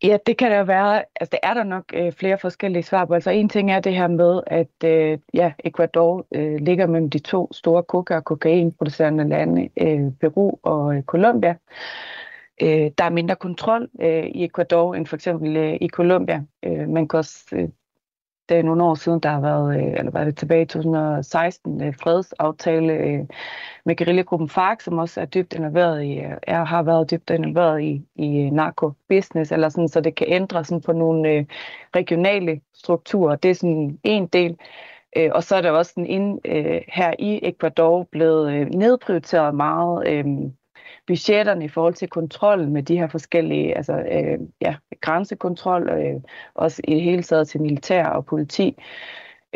Ja, 0.04 0.18
det 0.26 0.36
kan 0.38 0.50
der 0.50 0.58
jo 0.58 0.64
være. 0.64 1.04
Altså, 1.20 1.30
det 1.32 1.38
er 1.42 1.54
der 1.54 1.64
nok 1.64 1.84
øh, 1.94 2.12
flere 2.12 2.38
forskellige 2.38 2.82
svar 2.82 3.04
på. 3.04 3.14
Altså, 3.14 3.30
en 3.30 3.48
ting 3.48 3.70
er 3.72 3.80
det 3.80 3.94
her 3.94 4.08
med, 4.08 4.40
at 4.46 4.84
øh, 4.84 5.18
ja, 5.34 5.52
Ecuador 5.64 6.26
øh, 6.34 6.56
ligger 6.60 6.86
mellem 6.86 7.10
de 7.10 7.18
to 7.18 7.52
store 7.52 7.82
koka- 7.82 8.16
og 8.16 8.24
kokainproducerende 8.24 9.28
lande, 9.28 9.68
øh, 9.80 10.12
Peru 10.20 10.58
og 10.62 10.96
øh, 10.96 11.02
Colombia. 11.02 11.56
øh, 12.62 12.90
der 12.98 13.04
er 13.04 13.10
mindre 13.10 13.36
kontrol 13.36 13.88
øh, 14.00 14.26
i 14.26 14.44
Ecuador 14.44 14.94
end 14.94 15.06
for 15.06 15.16
eksempel 15.16 15.56
øh, 15.56 15.78
i 15.80 15.88
Colombia. 15.88 16.44
Øh, 16.62 16.88
man 16.88 17.08
kan 17.08 17.18
også, 17.18 17.44
øh, 17.52 17.68
det 18.48 18.56
er 18.56 18.62
nogle 18.62 18.84
år 18.84 18.94
siden, 18.94 19.20
der 19.20 19.28
har 19.28 19.40
været, 19.40 19.76
øh, 19.76 19.92
eller 19.98 20.10
var 20.10 20.24
det 20.24 20.36
tilbage 20.36 20.62
i 20.62 20.66
2016, 20.66 21.82
øh, 21.82 21.94
fredsaftale 21.94 22.92
øh, 22.92 23.26
med 23.84 23.96
guerillagruppen 23.96 24.48
FARC, 24.48 24.82
som 24.84 24.98
også 24.98 25.20
er 25.20 25.24
dybt 25.24 25.54
involveret 25.54 26.02
i, 26.02 26.18
er, 26.42 26.64
har 26.64 26.82
været 26.82 27.10
dybt 27.10 27.30
involveret 27.30 27.82
i, 27.82 28.06
i 28.16 28.50
narkobusiness, 28.50 29.52
eller 29.52 29.68
sådan, 29.68 29.88
så 29.88 30.00
det 30.00 30.14
kan 30.14 30.26
ændre 30.30 30.64
sådan 30.64 30.82
på 30.82 30.92
nogle 30.92 31.46
regionale 31.96 32.60
strukturer. 32.74 33.36
Det 33.36 33.50
er 33.50 33.54
sådan 33.54 33.98
en 34.04 34.26
del. 34.26 34.56
Og 35.32 35.44
så 35.44 35.56
er 35.56 35.60
der 35.60 35.70
også 35.70 35.92
den 35.96 36.06
ind, 36.06 36.40
her 36.88 37.14
i 37.18 37.40
Ecuador 37.42 38.08
blevet 38.12 38.74
nedprioriteret 38.74 39.54
meget 39.54 40.24
budgetterne 41.06 41.64
i 41.64 41.68
forhold 41.68 41.94
til 41.94 42.08
kontrollen 42.08 42.72
med 42.72 42.82
de 42.82 42.98
her 42.98 43.08
forskellige, 43.08 43.76
altså 43.76 43.92
øh, 43.92 44.38
ja, 44.60 44.74
grænsekontrol, 45.00 45.88
øh, 45.90 46.20
også 46.54 46.82
i 46.88 46.94
det 46.94 47.02
hele 47.02 47.22
taget 47.22 47.48
til 47.48 47.60
militær 47.60 48.06
og 48.06 48.26
politi. 48.26 48.76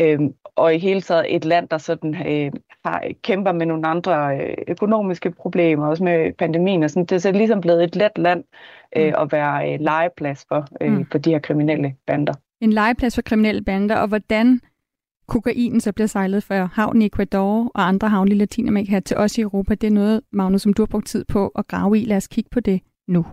Øh, 0.00 0.20
og 0.56 0.74
i 0.74 0.78
hele 0.78 1.00
taget 1.00 1.36
et 1.36 1.44
land, 1.44 1.68
der 1.68 1.78
sådan 1.78 2.14
øh, 2.14 2.52
har, 2.84 3.04
kæmper 3.22 3.52
med 3.52 3.66
nogle 3.66 3.88
andre 3.88 4.38
øh, 4.38 4.56
økonomiske 4.68 5.30
problemer, 5.30 5.86
også 5.86 6.04
med 6.04 6.32
pandemien 6.32 6.82
og 6.82 6.90
sådan. 6.90 7.06
Det 7.06 7.12
er 7.12 7.18
så 7.18 7.32
ligesom 7.32 7.60
blevet 7.60 7.84
et 7.84 7.96
let 7.96 8.18
land 8.18 8.44
øh, 8.96 9.06
mm. 9.06 9.14
at 9.18 9.32
være 9.32 9.72
øh, 9.72 9.80
legeplads 9.80 10.44
for, 10.48 10.66
øh, 10.80 10.92
mm. 10.92 11.06
for 11.10 11.18
de 11.18 11.30
her 11.30 11.38
kriminelle 11.38 11.94
bander. 12.06 12.34
En 12.60 12.72
legeplads 12.72 13.14
for 13.14 13.22
kriminelle 13.22 13.64
bander, 13.64 13.96
og 13.96 14.08
hvordan 14.08 14.60
kokain 15.28 15.80
så 15.80 15.92
bliver 15.92 16.08
sejlet 16.08 16.42
fra 16.42 16.68
havnen 16.72 17.02
i 17.02 17.06
Ecuador 17.06 17.70
og 17.74 17.88
andre 17.88 18.08
havne 18.08 18.30
i 18.30 18.34
Latinamerika 18.34 19.00
til 19.00 19.16
os 19.16 19.38
i 19.38 19.40
Europa, 19.40 19.74
det 19.74 19.86
er 19.86 19.90
noget, 19.90 20.20
Magnus, 20.32 20.62
som 20.62 20.72
du 20.72 20.82
har 20.82 20.86
brugt 20.86 21.06
tid 21.06 21.24
på 21.24 21.48
at 21.48 21.68
grave 21.68 21.98
i. 21.98 22.04
Lad 22.04 22.16
os 22.16 22.26
kigge 22.26 22.50
på 22.52 22.60
det 22.60 22.80
nu. 23.08 23.26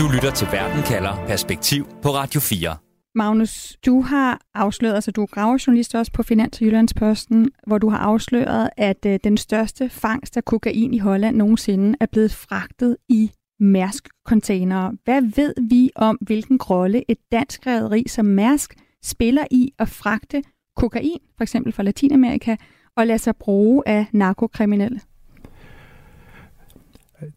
Du 0.00 0.08
lytter 0.14 0.30
til 0.34 0.46
Verden 0.52 0.82
kalder 0.82 1.24
Perspektiv 1.26 1.86
på 2.02 2.08
Radio 2.08 2.40
4. 2.40 2.76
Magnus, 3.16 3.76
du 3.86 4.00
har 4.00 4.40
afsløret, 4.54 4.94
altså 4.94 5.10
du 5.10 5.22
er 5.22 5.26
gravejournalist 5.26 5.94
også 5.94 6.12
på 6.12 6.22
Finans- 6.22 6.60
og 6.60 6.66
Jyllandsposten, 6.66 7.50
hvor 7.66 7.78
du 7.78 7.88
har 7.88 7.98
afsløret, 7.98 8.70
at 8.76 9.06
øh, 9.06 9.18
den 9.24 9.36
største 9.36 9.88
fangst 9.88 10.36
af 10.36 10.44
kokain 10.44 10.94
i 10.94 10.98
Holland 10.98 11.36
nogensinde 11.36 11.96
er 12.00 12.06
blevet 12.06 12.32
fragtet 12.32 12.96
i 13.08 13.30
Mærsk-containere. 13.60 14.92
Hvad 15.04 15.22
ved 15.36 15.54
vi 15.68 15.90
om, 15.96 16.18
hvilken 16.20 16.58
rolle 16.62 17.10
et 17.10 17.18
dansk 17.32 17.66
rederi 17.66 18.04
som 18.08 18.26
Mærsk 18.26 18.74
spiller 19.02 19.44
i 19.50 19.72
at 19.78 19.88
fragte 19.88 20.42
kokain, 20.76 21.18
for 21.36 21.42
eksempel 21.42 21.72
fra 21.72 21.82
Latinamerika, 21.82 22.56
og 22.96 23.06
lade 23.06 23.18
sig 23.18 23.36
bruge 23.36 23.82
af 23.86 24.06
narkokriminelle? 24.12 25.00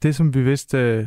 Det, 0.04 0.16
som 0.16 0.34
vi 0.34 0.42
vidste 0.42 0.78
øh, 0.78 1.06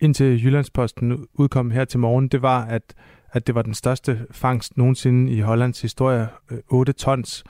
indtil 0.00 0.44
Jyllandsposten 0.44 1.26
udkom 1.34 1.70
her 1.70 1.84
til 1.84 2.00
morgen, 2.00 2.28
det 2.28 2.42
var, 2.42 2.64
at, 2.64 2.94
at 3.32 3.46
det 3.46 3.54
var 3.54 3.62
den 3.62 3.74
største 3.74 4.26
fangst 4.30 4.76
nogensinde 4.76 5.32
i 5.32 5.40
Hollands 5.40 5.82
historie. 5.82 6.28
Øh, 6.50 6.58
8 6.68 6.92
tons. 6.92 7.44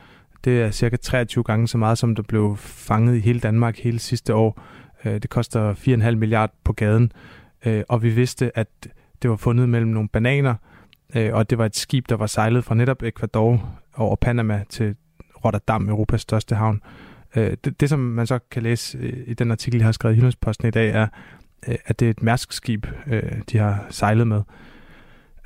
Det 0.45 0.63
er 0.63 0.71
cirka 0.71 0.97
23 0.97 1.45
gange 1.45 1.69
så 1.69 1.79
meget, 1.79 1.99
som 1.99 2.15
der 2.15 2.23
blev 2.23 2.57
fanget 2.57 3.17
i 3.17 3.21
hele 3.21 3.41
Danmark 3.41 3.79
hele 3.79 3.99
sidste 3.99 4.35
år. 4.35 4.61
Øh, 5.05 5.13
det 5.15 5.31
koster 5.31 5.75
4,5 5.75 6.15
milliard 6.15 6.51
på 6.65 6.73
gaden. 6.73 7.13
Og 7.89 8.03
vi 8.03 8.11
vidste, 8.11 8.59
at 8.59 8.69
det 9.23 9.31
var 9.31 9.37
fundet 9.37 9.69
mellem 9.69 9.91
nogle 9.91 10.09
bananer, 10.09 10.55
og 11.15 11.51
det 11.51 11.59
var 11.59 11.67
et 11.67 11.77
skib, 11.77 12.09
der 12.09 12.17
var 12.17 12.27
sejlet 12.27 12.65
fra 12.65 12.75
netop 12.75 13.03
Ecuador 13.03 13.79
over 13.97 14.17
Panama 14.17 14.65
til 14.69 14.97
Rotterdam, 15.45 15.89
Europas 15.89 16.21
største 16.21 16.55
havn. 16.55 16.83
Øh, 17.37 17.57
det, 17.65 17.81
det, 17.81 17.89
som 17.89 17.99
man 17.99 18.27
så 18.27 18.39
kan 18.51 18.63
læse 18.63 18.99
øh, 18.99 19.19
i 19.27 19.35
den 19.35 19.51
artikel, 19.51 19.79
jeg 19.79 19.87
har 19.87 19.93
skrevet 19.93 20.15
i 20.15 20.19
Jyllandsposten 20.19 20.69
i 20.69 20.71
dag, 20.71 20.91
er, 20.91 21.07
øh, 21.69 21.77
at 21.87 22.01
det 22.01 22.07
er 22.07 22.11
et 22.11 22.23
mærskskib, 22.23 22.87
øh, 23.07 23.23
de 23.53 23.59
har 23.59 23.87
sejlet 23.91 24.27
med. 24.27 24.43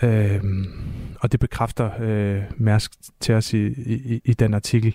Øh, 0.03 0.41
og 1.21 1.33
det 1.33 1.41
bekræfter 1.41 1.91
øh, 2.01 2.43
Mærsk 2.57 2.93
til 3.21 3.35
os 3.35 3.55
i, 3.55 3.67
i, 3.67 4.21
i 4.25 4.35
den 4.35 4.55
artikel. 4.55 4.95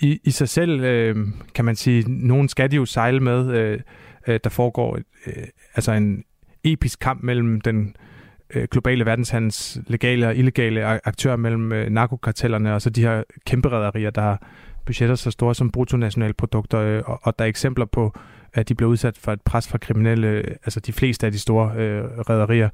I, 0.00 0.20
i 0.24 0.30
sig 0.30 0.48
selv 0.48 0.80
øh, 0.80 1.16
kan 1.54 1.64
man 1.64 1.76
sige, 1.76 2.04
nogen 2.08 2.48
skal 2.48 2.70
de 2.70 2.76
jo 2.76 2.84
sejle 2.84 3.20
med. 3.20 3.50
Øh, 3.50 3.80
øh, 4.26 4.40
der 4.44 4.50
foregår 4.50 4.98
øh, 5.26 5.44
altså 5.74 5.92
en 5.92 6.24
episk 6.64 6.98
kamp 6.98 7.22
mellem 7.22 7.60
den 7.60 7.86
øh, 7.86 8.09
Øh, 8.54 8.68
globale 8.70 9.06
verdenshandels 9.06 9.78
legale 9.86 10.28
og 10.28 10.36
illegale 10.36 11.06
aktører 11.06 11.36
mellem 11.36 11.72
øh, 11.72 11.90
narkokartellerne 11.90 12.74
og 12.74 12.82
så 12.82 12.90
de 12.90 13.02
her 13.02 13.22
kæmpe 13.46 13.68
rædderier, 13.68 14.10
der 14.10 14.20
har 14.20 14.42
budgetter 14.86 15.14
så 15.14 15.30
store 15.30 15.54
som 15.54 15.70
bruttonationalprodukter, 15.70 16.78
øh, 16.80 17.02
og, 17.06 17.20
og 17.22 17.38
der 17.38 17.44
er 17.44 17.48
eksempler 17.48 17.84
på, 17.84 18.14
at 18.52 18.68
de 18.68 18.74
bliver 18.74 18.90
udsat 18.90 19.18
for 19.18 19.32
et 19.32 19.42
pres 19.42 19.68
fra 19.68 19.78
kriminelle, 19.78 20.28
øh, 20.28 20.44
altså 20.64 20.80
de 20.80 20.92
fleste 20.92 21.26
af 21.26 21.32
de 21.32 21.38
store 21.38 21.76
øh, 21.76 22.04
rædderier. 22.04 22.68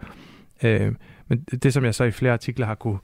Øh, 0.63 0.93
men 1.29 1.39
det, 1.39 1.73
som 1.73 1.85
jeg 1.85 1.95
så 1.95 2.05
i 2.05 2.11
flere 2.11 2.33
artikler 2.33 2.67
har 2.67 2.75
kunne 2.75 2.99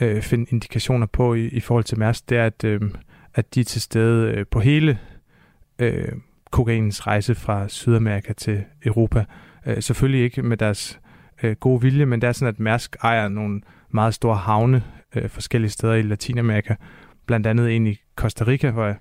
øh, 0.00 0.22
finde 0.22 0.46
indikationer 0.50 1.06
på 1.06 1.34
i, 1.34 1.46
i 1.46 1.60
forhold 1.60 1.84
til 1.84 1.98
Mærsk, 1.98 2.30
det 2.30 2.38
er, 2.38 2.46
at, 2.46 2.64
øh, 2.64 2.80
at 3.34 3.54
de 3.54 3.60
er 3.60 3.64
til 3.64 3.80
stede 3.80 4.32
øh, 4.32 4.46
på 4.50 4.60
hele 4.60 4.98
øh, 5.78 6.12
kokainens 6.50 7.06
rejse 7.06 7.34
fra 7.34 7.68
Sydamerika 7.68 8.32
til 8.32 8.64
Europa. 8.84 9.24
Øh, 9.66 9.82
selvfølgelig 9.82 10.22
ikke 10.24 10.42
med 10.42 10.56
deres 10.56 11.00
øh, 11.42 11.56
god 11.60 11.80
vilje, 11.80 12.06
men 12.06 12.20
det 12.20 12.28
er 12.28 12.32
sådan, 12.32 12.54
at 12.54 12.60
Mærsk 12.60 12.96
ejer 13.02 13.28
nogle 13.28 13.60
meget 13.90 14.14
store 14.14 14.36
havne 14.36 14.82
øh, 15.14 15.28
forskellige 15.28 15.70
steder 15.70 15.94
i 15.94 16.02
Latinamerika. 16.02 16.74
Blandt 17.26 17.46
andet 17.46 17.76
en 17.76 17.86
i 17.86 17.98
Costa 18.16 18.44
Rica, 18.46 18.70
hvor 18.70 18.84
jeg 18.84 18.96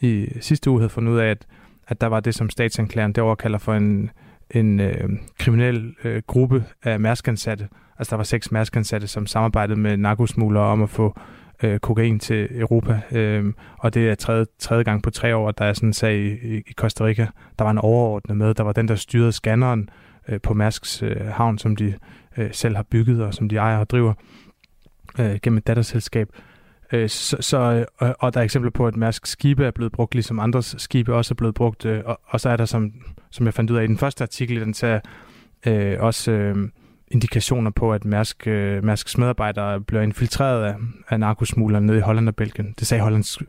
i 0.00 0.28
sidste 0.40 0.70
uge 0.70 0.80
havde 0.80 0.90
fundet 0.90 1.12
ud 1.12 1.18
af, 1.18 1.30
at, 1.30 1.46
at 1.88 2.00
der 2.00 2.06
var 2.06 2.20
det, 2.20 2.34
som 2.34 2.50
statsanklageren 2.50 3.12
derovre 3.12 3.36
kalder 3.36 3.58
for 3.58 3.74
en, 3.74 4.10
en 4.50 4.80
øh, 4.80 5.10
kriminel 5.38 5.94
øh, 6.04 6.22
gruppe 6.26 6.64
af 6.82 7.00
mærskansatte. 7.00 7.68
Altså 7.98 8.10
der 8.10 8.16
var 8.16 8.24
seks 8.24 8.52
mærskansatte, 8.52 9.06
som 9.06 9.26
samarbejdede 9.26 9.80
med 9.80 9.96
narkosmuglere 9.96 10.64
om 10.64 10.82
at 10.82 10.90
få 10.90 11.18
øh, 11.62 11.78
kokain 11.78 12.18
til 12.18 12.48
Europa. 12.60 13.00
Øh, 13.12 13.52
og 13.78 13.94
det 13.94 14.10
er 14.10 14.14
tredje, 14.14 14.46
tredje 14.58 14.82
gang 14.82 15.02
på 15.02 15.10
tre 15.10 15.36
år, 15.36 15.48
at 15.48 15.58
der 15.58 15.64
er 15.64 15.72
sådan 15.72 15.88
en 15.88 15.92
sag 15.92 16.16
i, 16.16 16.56
i 16.56 16.72
Costa 16.72 17.04
Rica. 17.04 17.26
Der 17.58 17.64
var 17.64 17.70
en 17.70 17.78
overordnet 17.78 18.36
med, 18.36 18.54
der 18.54 18.62
var 18.62 18.72
den, 18.72 18.88
der 18.88 18.94
styrede 18.94 19.32
scanneren, 19.32 19.88
øh, 20.28 20.40
på 20.40 20.54
Mærsks 20.54 21.02
øh, 21.02 21.26
havn, 21.26 21.58
som 21.58 21.76
de 21.76 21.94
øh, 22.36 22.48
selv 22.52 22.76
har 22.76 22.82
bygget 22.82 23.22
og 23.22 23.34
som 23.34 23.48
de 23.48 23.56
ejer 23.56 23.78
og 23.78 23.90
driver 23.90 24.14
øh, 25.18 25.38
gennem 25.42 25.58
et 25.58 25.66
datterselskab. 25.66 26.28
Øh, 26.92 27.08
så, 27.08 27.36
så, 27.40 27.86
øh, 28.02 28.12
og 28.18 28.34
der 28.34 28.40
er 28.40 28.44
eksempler 28.44 28.70
på, 28.70 28.86
at 28.86 28.96
Mærsk 28.96 29.26
skibe 29.26 29.64
er 29.64 29.70
blevet 29.70 29.92
brugt, 29.92 30.14
ligesom 30.14 30.38
andres 30.38 30.74
skibe 30.78 31.14
også 31.14 31.34
er 31.34 31.36
blevet 31.36 31.54
brugt. 31.54 31.86
Øh, 31.86 32.02
og, 32.04 32.20
og 32.24 32.40
så 32.40 32.48
er 32.48 32.56
der, 32.56 32.64
som, 32.64 32.92
som 33.30 33.46
jeg 33.46 33.54
fandt 33.54 33.70
ud 33.70 33.76
af 33.76 33.84
i 33.84 33.86
den 33.86 33.98
første 33.98 34.24
artikel 34.24 34.60
den 34.60 34.72
tager, 34.72 35.00
øh, 35.66 35.96
også 36.00 36.32
øh, 36.32 36.68
indikationer 37.10 37.70
på, 37.70 37.92
at 37.92 38.04
Mærsk, 38.04 38.46
øh, 38.46 38.84
Mærsks 38.84 39.18
medarbejdere 39.18 39.80
bliver 39.80 40.02
infiltreret 40.02 40.64
af, 40.64 40.74
af 41.08 41.20
narkosmuglere 41.20 41.80
nede 41.80 41.98
i 41.98 42.00
Holland 42.00 42.28
og 42.28 42.36
Belgien. 42.36 42.74
Det 42.78 42.86
sagde 42.86 43.02
Hollands 43.02 43.38
øh, 43.40 43.46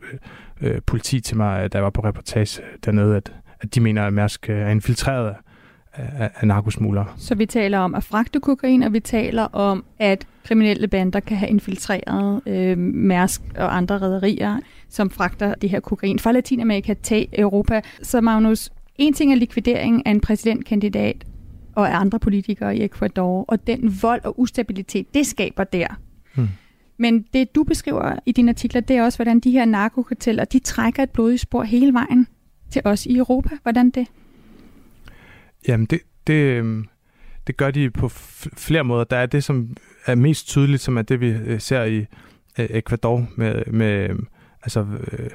øh, 0.62 0.82
politi 0.86 1.20
til 1.20 1.38
mig, 1.38 1.74
da 1.74 1.78
jeg 1.78 1.84
var 1.84 1.90
på 1.90 2.01
reportage 2.01 2.63
dernede, 2.86 3.18
at, 3.18 3.34
at 3.60 3.75
de 3.75 3.80
mener, 3.80 4.08
at 4.08 4.13
Mærsk 4.13 4.50
øh, 4.50 4.58
er 4.58 4.70
infiltreret 4.70 5.30
af, 5.30 5.36
af, 5.93 6.29
af 6.36 6.48
narkosmuglere. 6.48 7.05
Så 7.17 7.36
vi 7.36 7.45
taler 7.45 7.79
om 7.79 7.95
at 7.95 8.03
fragte 8.03 8.39
kokain, 8.39 8.83
og 8.83 8.93
vi 8.93 9.00
taler 9.00 9.43
om, 9.43 9.83
at 10.00 10.27
kriminelle 10.43 10.88
bander 10.88 11.19
kan 11.19 11.38
have 11.38 11.50
infiltreret 11.50 12.41
øh, 12.45 12.77
Mærsk 12.77 13.41
og 13.57 13.77
andre 13.77 13.98
rædderier, 13.98 14.60
som 14.89 15.10
fragter 15.10 15.53
det 15.53 15.69
her 15.69 15.79
kokain 15.79 16.19
fra 16.19 16.31
Latinamerika 16.31 16.93
til 16.93 17.27
Europa. 17.33 17.81
Så 18.01 18.21
Magnus, 18.21 18.69
en 18.98 19.13
ting 19.13 19.31
er 19.31 19.36
likvidering 19.36 20.05
af 20.05 20.12
en 20.12 20.21
præsidentkandidat 20.21 21.25
og 21.75 21.89
af 21.89 22.00
andre 22.00 22.19
politikere 22.19 22.77
i 22.77 22.83
Ecuador, 22.83 23.45
og 23.48 23.67
den 23.67 23.98
vold 24.01 24.21
og 24.24 24.39
ustabilitet, 24.39 25.13
det 25.13 25.27
skaber 25.27 25.63
der. 25.63 25.88
Hmm. 26.36 26.48
Men 26.98 27.25
det, 27.33 27.55
du 27.55 27.63
beskriver 27.63 28.15
i 28.25 28.31
dine 28.31 28.50
artikler, 28.51 28.81
det 28.81 28.95
er 28.95 29.03
også, 29.03 29.17
hvordan 29.17 29.39
de 29.39 29.51
her 29.51 29.65
narkokarteller, 29.65 30.45
de 30.45 30.60
trækker 30.60 31.03
et 31.03 31.10
blodigt 31.10 31.41
spor 31.41 31.63
hele 31.63 31.93
vejen 31.93 32.27
til 32.69 32.81
os 32.86 33.05
i 33.05 33.17
Europa. 33.17 33.50
Hvordan 33.63 33.89
det? 33.89 34.07
Jamen, 35.68 35.86
det, 35.86 36.00
det, 36.27 36.34
øhm, 36.34 36.88
det 37.48 37.58
gør 37.58 37.72
de 37.72 37.89
på 37.89 38.10
flere 38.58 38.84
måder. 38.84 39.03
Der 39.03 39.18
er 39.18 39.25
det, 39.25 39.44
som 39.44 39.77
er 40.06 40.15
mest 40.15 40.48
tydeligt, 40.48 40.82
som 40.82 40.98
er 40.98 41.01
det, 41.01 41.22
vi 41.22 41.30
øh, 41.30 41.60
ser 41.60 41.84
i 41.84 41.98
øh, 42.60 42.68
Ecuador 42.70 43.27
med, 43.36 43.65
med 43.65 44.10
øhm, 44.10 44.27
altså, 44.63 44.86
øh, 45.12 45.30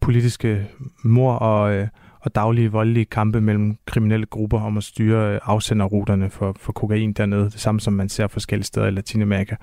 politiske 0.00 0.68
mor 1.04 1.32
og, 1.32 1.74
øh, 1.74 1.88
og 2.20 2.34
daglige 2.34 2.72
voldelige 2.72 3.04
kampe 3.04 3.40
mellem 3.40 3.76
kriminelle 3.86 4.26
grupper 4.26 4.60
om 4.60 4.76
at 4.76 4.84
styre 4.84 5.40
afsenderruterne 5.44 6.30
for, 6.30 6.56
for 6.60 6.72
kokain 6.72 7.12
dernede. 7.12 7.44
Det 7.44 7.60
samme, 7.60 7.80
som 7.80 7.92
man 7.92 8.08
ser 8.08 8.26
forskellige 8.26 8.66
steder 8.66 8.86
i 8.86 8.90
Latinamerika. 8.90 9.54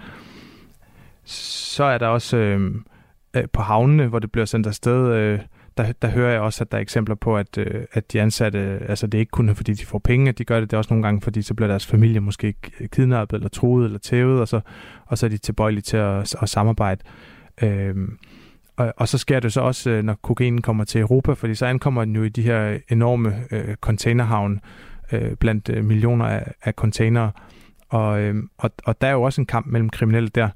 Så 1.24 1.84
er 1.84 1.98
der 1.98 2.08
også 2.08 2.38
øhm, 2.38 2.86
øh, 3.34 3.44
på 3.54 3.62
havnene, 3.62 4.08
hvor 4.08 4.20
det 4.20 4.32
bliver 4.32 4.46
sendt 4.46 4.68
afsted 4.68 5.14
øh, 5.14 5.40
der, 5.78 5.92
der 6.02 6.08
hører 6.08 6.32
jeg 6.32 6.42
også, 6.42 6.64
at 6.64 6.72
der 6.72 6.78
er 6.78 6.82
eksempler 6.82 7.16
på, 7.16 7.38
at, 7.38 7.58
øh, 7.58 7.86
at 7.92 8.14
de 8.14 8.22
ansatte, 8.22 8.60
altså 8.60 9.08
det 9.08 9.18
er 9.18 9.20
ikke 9.20 9.30
kun 9.30 9.56
fordi 9.56 9.74
de 9.74 9.86
får 9.86 10.00
penge, 10.00 10.30
at 10.30 10.38
de 10.38 10.46
gør 10.46 10.60
det, 10.60 10.72
det 10.72 10.74
er 10.74 10.78
også 10.78 10.94
nogle 10.94 11.04
gange, 11.04 11.22
fordi 11.22 11.42
så 11.42 11.54
bliver 11.54 11.68
deres 11.68 11.86
familie 11.86 12.20
måske 12.20 12.56
kidnappet, 12.92 13.38
eller 13.38 13.50
truet, 13.50 13.86
eller 13.86 14.00
tævet, 14.00 14.42
og 14.42 14.48
så, 14.48 14.62
og 15.06 15.18
så 15.18 15.26
er 15.26 15.30
de 15.30 15.38
tilbøjelige 15.38 15.82
til 15.82 15.98
at, 15.98 16.36
at 16.42 16.50
samarbejde. 16.50 17.04
Øhm, 17.62 18.18
og, 18.78 18.94
og 18.98 19.08
så 19.08 19.18
sker 19.18 19.40
det 19.40 19.54
så 19.54 19.62
også, 19.62 19.90
øh, 19.90 20.04
når 20.04 20.14
kokainen 20.14 20.62
kommer 20.62 20.84
til 20.84 21.02
Europa, 21.02 21.34
fordi 21.34 21.56
så 21.56 21.66
ankommer 21.66 22.06
den 22.06 22.16
jo 22.16 22.24
i 22.24 22.30
de 22.30 22.42
her 22.42 22.78
enorme 22.90 23.44
øh, 23.52 23.76
containerhavn, 23.76 24.60
øh, 25.12 25.36
blandt 25.36 25.70
øh, 25.70 25.86
millioner 25.86 26.26
af, 26.26 26.52
af 26.64 26.74
containere. 26.74 27.32
Og, 27.90 28.20
øh, 28.20 28.44
og, 28.58 28.72
og 28.86 29.02
der 29.02 29.08
er 29.08 29.12
jo 29.12 29.22
også 29.22 29.42
en 29.42 29.46
kamp 29.48 29.68
mellem 29.68 29.90
kriminelle 29.90 30.30
der. 30.30 30.50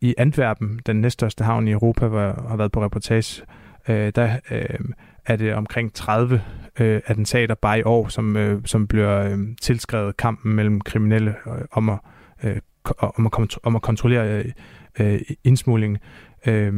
I 0.00 0.14
Antwerpen, 0.18 0.80
den 0.86 1.00
næststørste 1.00 1.44
havn 1.44 1.68
i 1.68 1.70
Europa, 1.70 2.06
hvor 2.06 2.20
jeg 2.20 2.34
har 2.48 2.56
været 2.56 2.72
på 2.72 2.84
reportage, 2.84 3.42
øh, 3.42 3.48
øh, 3.88 4.12
der 4.14 4.36
øh, 4.50 4.78
er 5.26 5.36
det 5.36 5.54
omkring 5.54 5.94
30 5.94 6.42
øh, 6.80 7.00
attentater 7.06 7.54
bare 7.54 7.78
i 7.78 7.82
år, 7.82 8.08
som, 8.08 8.36
øh, 8.36 8.60
som 8.64 8.86
bliver 8.86 9.20
øh, 9.20 9.38
tilskrevet 9.60 10.16
kampen 10.16 10.52
mellem 10.52 10.80
kriminelle 10.80 11.34
øh, 11.46 11.64
om, 11.70 11.88
at, 11.88 11.98
øh, 12.44 12.56
om, 12.98 13.26
at, 13.26 13.58
om 13.62 13.76
at 13.76 13.82
kontrollere 13.82 14.28
øh, 14.28 14.52
øh, 15.00 15.20
indsmugling. 15.44 15.98
Øh, 16.46 16.74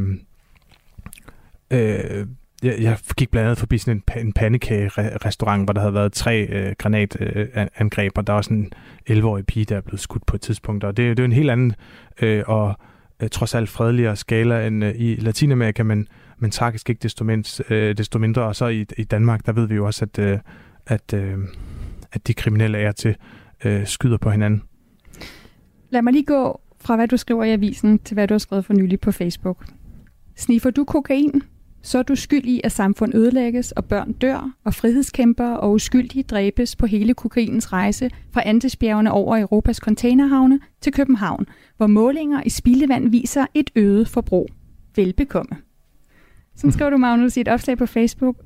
øh, 1.71 2.27
jeg, 2.63 2.77
jeg 2.81 2.99
gik 3.17 3.31
blandt 3.31 3.47
andet 3.47 3.59
forbi 3.59 3.79
sådan 3.79 4.03
en, 4.17 4.27
en 4.27 4.33
pandekage-restaurant, 4.33 5.65
hvor 5.65 5.73
der 5.73 5.81
havde 5.81 5.95
været 5.95 6.13
tre 6.13 6.47
øh, 6.47 6.75
granatangreb, 6.79 8.19
og 8.19 8.27
der 8.27 8.33
var 8.33 8.43
sådan 8.43 8.73
en 9.07 9.19
11-årig 9.19 9.47
pige, 9.47 9.65
der 9.65 9.77
er 9.77 9.81
blevet 9.81 10.01
skudt 10.01 10.27
på 10.27 10.37
et 10.37 10.41
tidspunkt. 10.41 10.85
Og 10.85 10.97
det, 10.97 11.17
det 11.17 11.19
er 11.19 11.23
jo 11.23 11.25
en 11.25 11.33
helt 11.33 11.51
anden 11.51 11.75
øh, 12.23 12.43
og 12.47 12.75
øh, 13.23 13.29
trods 13.29 13.55
alt 13.55 13.69
fredeligere 13.69 14.17
skala 14.17 14.67
end 14.67 14.85
øh, 14.85 14.95
i 14.97 15.15
Latinamerika, 15.15 15.83
men, 15.83 16.09
men 16.39 16.51
tragisk 16.51 16.91
ikke 16.91 17.03
desto, 17.03 17.25
mindst, 17.25 17.63
øh, 17.71 17.97
desto 17.97 18.19
mindre. 18.19 18.43
Og 18.43 18.57
så 18.57 18.67
i, 18.67 18.87
i 18.97 19.05
Danmark, 19.05 19.47
der 19.47 19.53
ved 19.53 19.67
vi 19.69 19.75
jo 19.75 19.87
også, 19.87 20.05
at, 20.05 20.19
øh, 20.19 20.39
at, 20.87 21.15
øh, 21.15 21.39
at 22.13 22.27
de 22.27 22.35
kriminelle 22.35 22.79
er 22.79 22.93
til 22.93 23.17
øh, 23.65 23.87
skyder 23.87 24.17
på 24.17 24.31
hinanden. 24.31 24.63
Lad 25.91 26.03
mig 26.03 26.13
lige 26.13 26.25
gå 26.25 26.61
fra, 26.81 26.97
hvad 26.97 27.09
du 27.09 27.17
skriver 27.17 27.45
i 27.45 27.53
avisen, 27.53 27.99
til 27.99 28.15
hvad 28.15 28.29
du 28.29 28.35
har 28.35 28.39
skrevet 28.39 28.65
for 28.65 28.73
nylig 28.73 29.01
på 29.01 29.13
Facebook. 29.13 29.65
Sniffer 30.37 30.71
du 30.71 30.85
kokain? 30.85 31.43
så 31.83 31.99
er 31.99 32.03
du 32.03 32.15
skyld 32.17 32.45
i, 32.45 32.61
at 32.65 32.73
samfund 32.73 33.15
ødelægges, 33.15 33.73
og 33.73 33.85
børn 33.85 34.13
dør, 34.13 34.51
og 34.65 34.75
frihedskæmpere 34.75 35.61
og 35.61 35.73
uskyldige 35.73 36.23
dræbes 36.23 36.77
på 36.77 36.87
hele 36.87 37.15
kokainens 37.15 37.73
rejse 37.73 38.11
fra 38.31 38.43
Andesbjergene 38.45 39.13
over 39.13 39.39
Europas 39.39 39.77
containerhavne 39.77 40.61
til 40.81 40.93
København, 40.93 41.47
hvor 41.77 41.87
målinger 41.87 42.43
i 42.47 42.51
spildevand 42.51 43.11
viser 43.11 43.47
et 43.55 43.71
øget 43.77 44.09
forbrug. 44.09 44.49
Velbekomme. 44.97 45.68
Sådan 46.59 46.73
skriver 46.73 46.91
du, 46.91 46.97
Magnus, 46.97 47.37
i 47.37 47.41
et 47.41 47.49
opslag 47.49 47.79
på 47.79 47.87
Facebook. 47.87 48.37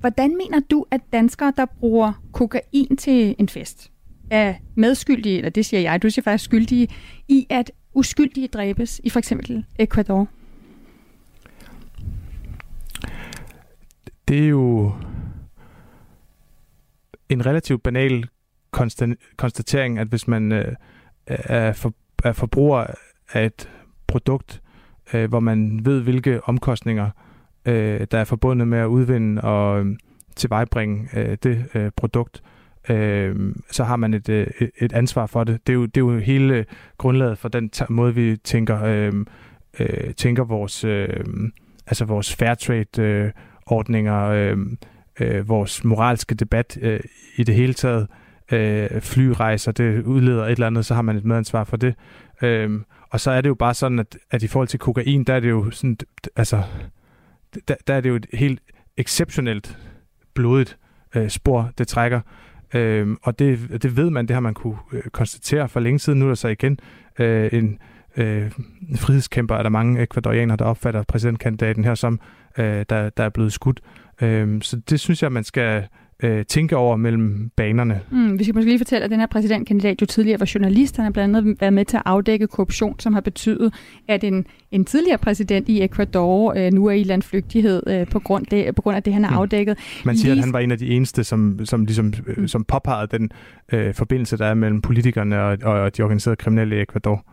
Hvordan 0.00 0.36
mener 0.36 0.60
du, 0.70 0.86
at 0.90 1.00
danskere, 1.12 1.52
der 1.56 1.66
bruger 1.66 2.22
kokain 2.32 2.96
til 2.96 3.34
en 3.38 3.48
fest, 3.48 3.92
er 4.30 4.54
medskyldige, 4.74 5.36
eller 5.36 5.50
det 5.50 5.66
siger 5.66 5.80
jeg, 5.80 6.02
du 6.02 6.10
siger 6.10 6.22
faktisk 6.22 6.44
skyldige, 6.44 6.88
i 7.28 7.46
at 7.50 7.70
uskyldige 7.94 8.48
dræbes 8.48 9.00
i 9.04 9.10
for 9.10 9.18
eksempel 9.18 9.64
Ecuador? 9.78 10.28
det 14.28 14.44
er 14.44 14.48
jo 14.48 14.92
en 17.28 17.46
relativt 17.46 17.82
banal 17.82 18.28
konstatering, 19.36 19.98
at 19.98 20.08
hvis 20.08 20.28
man 20.28 20.52
øh, 20.52 20.74
er, 21.26 21.72
for, 21.72 21.92
er 22.24 22.32
forbruger 22.32 22.86
af 23.32 23.46
et 23.46 23.70
produkt, 24.06 24.62
øh, 25.14 25.28
hvor 25.28 25.40
man 25.40 25.80
ved, 25.84 26.02
hvilke 26.02 26.44
omkostninger 26.44 27.06
øh, 27.06 27.25
øh, 27.66 28.06
der 28.10 28.18
er 28.18 28.24
forbundet 28.24 28.68
med 28.68 28.78
at 28.78 28.86
udvinde 28.86 29.42
og 29.42 29.80
øh, 29.80 29.96
tilvejebringe 30.36 31.08
øh, 31.16 31.36
det 31.42 31.64
øh, 31.74 31.90
produkt, 31.96 32.42
øh, 32.88 33.54
så 33.70 33.84
har 33.84 33.96
man 33.96 34.14
et, 34.14 34.28
øh, 34.28 34.46
et 34.78 34.92
ansvar 34.92 35.26
for 35.26 35.44
det. 35.44 35.66
Det 35.66 35.72
er 35.72 35.74
jo, 35.74 35.86
det 35.86 35.96
er 35.96 36.00
jo 36.00 36.18
hele 36.18 36.64
grundlaget 36.98 37.38
for 37.38 37.48
den 37.48 37.70
måde, 37.88 38.14
vi 38.14 38.36
tænker, 38.36 38.84
øh, 38.84 39.12
øh, 39.80 40.14
tænker 40.14 40.44
vores, 40.44 40.84
øh, 40.84 41.24
altså 41.86 42.04
vores 42.04 42.34
fair 42.34 42.54
trade 42.54 43.02
øh, 43.02 43.30
ordninger, 43.66 44.24
øh, 44.24 44.58
øh, 45.20 45.48
vores 45.48 45.84
moralske 45.84 46.34
debat 46.34 46.78
øh, 46.82 47.00
i 47.36 47.44
det 47.44 47.54
hele 47.54 47.74
taget, 47.74 48.06
øh, 48.52 49.00
flyrejser, 49.00 49.72
det 49.72 50.02
udleder 50.02 50.44
et 50.44 50.50
eller 50.50 50.66
andet, 50.66 50.86
så 50.86 50.94
har 50.94 51.02
man 51.02 51.16
et 51.16 51.24
medansvar 51.24 51.64
for 51.64 51.76
det. 51.76 51.94
Øh, 52.42 52.80
og 53.10 53.20
så 53.20 53.30
er 53.30 53.40
det 53.40 53.48
jo 53.48 53.54
bare 53.54 53.74
sådan, 53.74 53.98
at, 53.98 54.18
at 54.30 54.42
i 54.42 54.46
forhold 54.46 54.68
til 54.68 54.78
kokain, 54.78 55.24
der 55.24 55.34
er 55.34 55.40
det 55.40 55.50
jo 55.50 55.70
sådan, 55.70 55.96
altså, 56.36 56.62
der, 57.68 57.74
der 57.86 57.94
er 57.94 58.00
det 58.00 58.08
jo 58.08 58.16
et 58.16 58.26
helt 58.32 58.60
exceptionelt 58.96 59.78
blodigt 60.34 60.78
øh, 61.16 61.28
spor, 61.28 61.70
det 61.78 61.88
trækker. 61.88 62.20
Øh, 62.74 63.16
og 63.22 63.38
det, 63.38 63.82
det 63.82 63.96
ved 63.96 64.10
man, 64.10 64.28
det 64.28 64.34
har 64.34 64.40
man 64.40 64.54
kunne 64.54 64.76
øh, 64.92 65.02
konstatere 65.02 65.68
for 65.68 65.80
længe 65.80 65.98
siden. 65.98 66.18
Nu 66.18 66.24
er 66.24 66.28
der 66.28 66.34
så 66.34 66.48
igen 66.48 66.78
øh, 67.18 67.48
en 67.52 67.78
øh, 68.16 68.52
frihedskæmper, 68.96 69.54
er 69.54 69.62
der 69.62 69.70
mange 69.70 70.02
ekvadorianere, 70.02 70.56
der 70.56 70.64
opfatter 70.64 71.02
præsidentkandidaten 71.02 71.84
her 71.84 71.94
som 71.94 72.20
øh, 72.58 72.84
der, 72.90 73.10
der 73.10 73.24
er 73.24 73.28
blevet 73.28 73.52
skudt. 73.52 73.80
Øh, 74.22 74.62
så 74.62 74.80
det 74.90 75.00
synes 75.00 75.22
jeg, 75.22 75.32
man 75.32 75.44
skal 75.44 75.86
øh, 76.22 76.44
tænke 76.44 76.76
over 76.76 76.96
mellem 76.96 77.50
banerne. 77.56 78.00
Mm, 78.10 78.38
vi 78.38 78.44
skal 78.44 78.54
måske 78.54 78.70
lige 78.70 78.78
fortælle, 78.78 79.04
at 79.04 79.10
den 79.10 79.20
her 79.20 79.26
præsidentkandidat 79.26 80.00
jo 80.00 80.06
tidligere 80.06 80.40
var 80.40 80.50
journalist. 80.54 80.96
Han 80.96 81.04
har 81.04 81.10
blandt 81.10 81.36
andet 81.36 81.60
været 81.60 81.72
med 81.72 81.84
til 81.84 81.96
at 81.96 82.02
afdække 82.06 82.46
korruption, 82.46 83.00
som 83.00 83.14
har 83.14 83.20
betydet, 83.20 83.74
at 84.08 84.24
en, 84.24 84.46
en 84.70 84.84
tidligere 84.84 85.18
præsident 85.18 85.68
i 85.68 85.82
Ecuador 85.82 86.54
øh, 86.56 86.72
nu 86.72 86.86
er 86.86 86.92
i 86.92 87.02
landflygtighed 87.02 87.82
øh, 87.86 88.06
på, 88.06 88.18
grund 88.18 88.46
det, 88.46 88.74
på 88.74 88.82
grund 88.82 88.96
af 88.96 89.02
det, 89.02 89.12
han 89.12 89.24
har 89.24 89.30
mm. 89.30 89.36
afdækket. 89.36 89.78
Man 90.04 90.16
siger, 90.16 90.34
lige... 90.34 90.40
at 90.40 90.44
han 90.44 90.52
var 90.52 90.58
en 90.58 90.72
af 90.72 90.78
de 90.78 90.86
eneste, 90.86 91.24
som, 91.24 91.58
som, 91.64 91.84
ligesom, 91.84 92.12
øh, 92.26 92.38
mm. 92.38 92.48
som 92.48 92.64
påpegede 92.64 93.18
den 93.18 93.30
øh, 93.72 93.94
forbindelse, 93.94 94.36
der 94.36 94.46
er 94.46 94.54
mellem 94.54 94.82
politikerne 94.82 95.42
og, 95.42 95.58
og 95.62 95.96
de 95.96 96.02
organiserede 96.02 96.36
kriminelle 96.36 96.76
i 96.76 96.80
Ecuador 96.82 97.24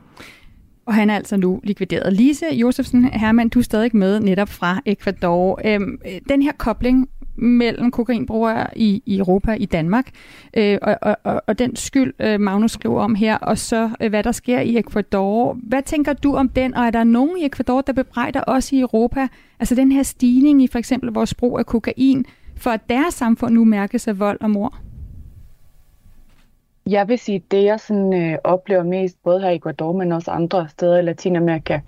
og 0.86 0.94
han 0.94 1.10
er 1.10 1.16
altså 1.16 1.38
nu 1.38 1.60
likvideret. 1.64 2.14
Lise 2.14 2.46
Josefsen 2.52 3.06
Hermann, 3.06 3.50
du 3.50 3.60
er 3.60 3.64
stadig 3.64 3.96
med 3.96 4.20
netop 4.20 4.50
fra 4.50 4.82
Ecuador. 4.86 5.62
Øhm, 5.66 6.00
den 6.30 6.42
her 6.42 6.52
kobling 6.58 7.10
mellem 7.36 7.92
kokainbrugere 7.92 8.68
i, 8.76 9.04
i 9.06 9.18
Europa, 9.18 9.54
i 9.54 9.66
Danmark, 9.66 10.10
øh, 10.58 10.78
og, 10.82 11.18
og, 11.24 11.42
og 11.48 11.60
den 11.60 11.76
skyld, 11.76 12.14
øh, 12.20 12.40
Magnus 12.40 12.72
skriver 12.72 13.02
om 13.02 13.16
her, 13.16 13.38
og 13.38 13.58
så 13.58 13.90
øh, 14.02 14.10
hvad 14.10 14.24
der 14.24 14.32
sker 14.32 14.60
i 14.60 14.78
Ecuador. 14.78 15.58
Hvad 15.64 15.82
tænker 15.82 16.14
du 16.14 16.36
om 16.36 16.50
den, 16.50 16.74
og 16.74 16.84
er 16.86 16.92
der 16.92 17.04
nogen 17.04 17.38
i 17.38 17.46
Ecuador, 17.46 17.82
der 17.82 17.94
bebrejder 17.94 18.44
os 18.48 18.72
i 18.72 18.80
Europa, 18.80 19.28
altså 19.60 19.76
den 19.76 19.92
her 19.92 20.04
stigning 20.04 20.64
i 20.64 20.68
for 20.68 20.80
eksempel 20.80 21.10
vores 21.10 21.34
brug 21.34 21.60
af 21.60 21.66
kokain, 21.66 22.26
for 22.56 22.70
at 22.70 22.90
deres 22.90 23.14
samfund 23.14 23.54
nu 23.54 23.66
mærkes 23.66 24.08
af 24.08 24.20
vold 24.20 24.38
og 24.42 24.50
mord? 24.50 24.74
Jeg 26.90 27.08
vil 27.08 27.20
sige, 27.20 27.44
det 27.52 27.64
jeg 27.64 27.80
sådan, 27.80 28.14
øh, 28.14 28.38
oplever 28.44 28.84
mest, 28.84 29.24
både 29.24 29.42
her 29.42 29.50
i 29.50 29.56
Ecuador, 29.56 29.92
men 29.92 30.12
også 30.12 30.32
andre 30.32 30.68
steder 30.70 30.98
i 30.98 31.02
Latinamerika, 31.02 31.80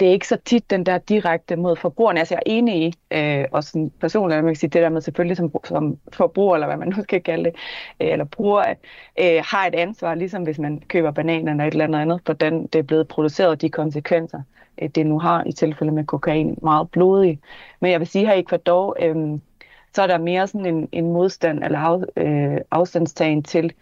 det 0.00 0.08
er 0.08 0.12
ikke 0.12 0.28
så 0.28 0.38
tit 0.44 0.70
den 0.70 0.86
der 0.86 0.98
direkte 0.98 1.56
mod 1.56 1.76
forbrugerne. 1.76 2.18
Altså 2.18 2.34
jeg 2.34 2.42
er 2.46 2.52
enig 2.52 2.82
i, 2.82 2.94
øh, 3.10 3.44
og 3.52 3.64
sådan 3.64 3.90
personligt, 4.00 4.44
man 4.44 4.54
kan 4.54 4.56
sige, 4.56 4.70
det 4.70 4.82
der 4.82 4.88
med 4.88 5.00
selvfølgelig 5.00 5.36
som, 5.36 5.52
som 5.64 5.98
forbruger, 6.12 6.54
eller 6.54 6.66
hvad 6.66 6.76
man 6.76 6.88
nu 6.96 7.02
skal 7.02 7.22
kalde 7.22 7.44
det, 7.44 7.54
øh, 8.00 8.12
eller 8.12 8.24
bruger, 8.24 8.74
øh, 9.20 9.42
har 9.44 9.66
et 9.66 9.74
ansvar, 9.74 10.14
ligesom 10.14 10.42
hvis 10.42 10.58
man 10.58 10.82
køber 10.88 11.10
bananer 11.10 11.52
eller 11.52 11.64
et 11.64 11.72
eller 11.72 11.84
andet 11.84 11.98
andet, 11.98 12.20
hvordan 12.24 12.66
det 12.66 12.78
er 12.78 12.82
blevet 12.82 13.08
produceret, 13.08 13.50
og 13.50 13.60
de 13.60 13.68
konsekvenser, 13.68 14.42
øh, 14.82 14.88
det 14.88 15.06
nu 15.06 15.18
har 15.18 15.44
i 15.46 15.52
tilfælde 15.52 15.92
med 15.92 16.04
kokain, 16.04 16.58
meget 16.62 16.90
blodig. 16.90 17.40
Men 17.80 17.90
jeg 17.90 18.00
vil 18.00 18.08
sige 18.08 18.26
her 18.26 18.34
i 18.34 18.40
Ecuador, 18.40 18.96
øh, 19.00 19.38
så 19.94 20.02
er 20.02 20.06
der 20.06 20.18
mere 20.18 20.46
sådan 20.46 20.66
en, 20.66 20.88
en 20.92 21.12
modstand 21.12 21.64
eller 21.64 21.78
af, 21.78 22.02
øh, 22.16 22.60
afstandstagen 22.70 23.42
til 23.42 23.72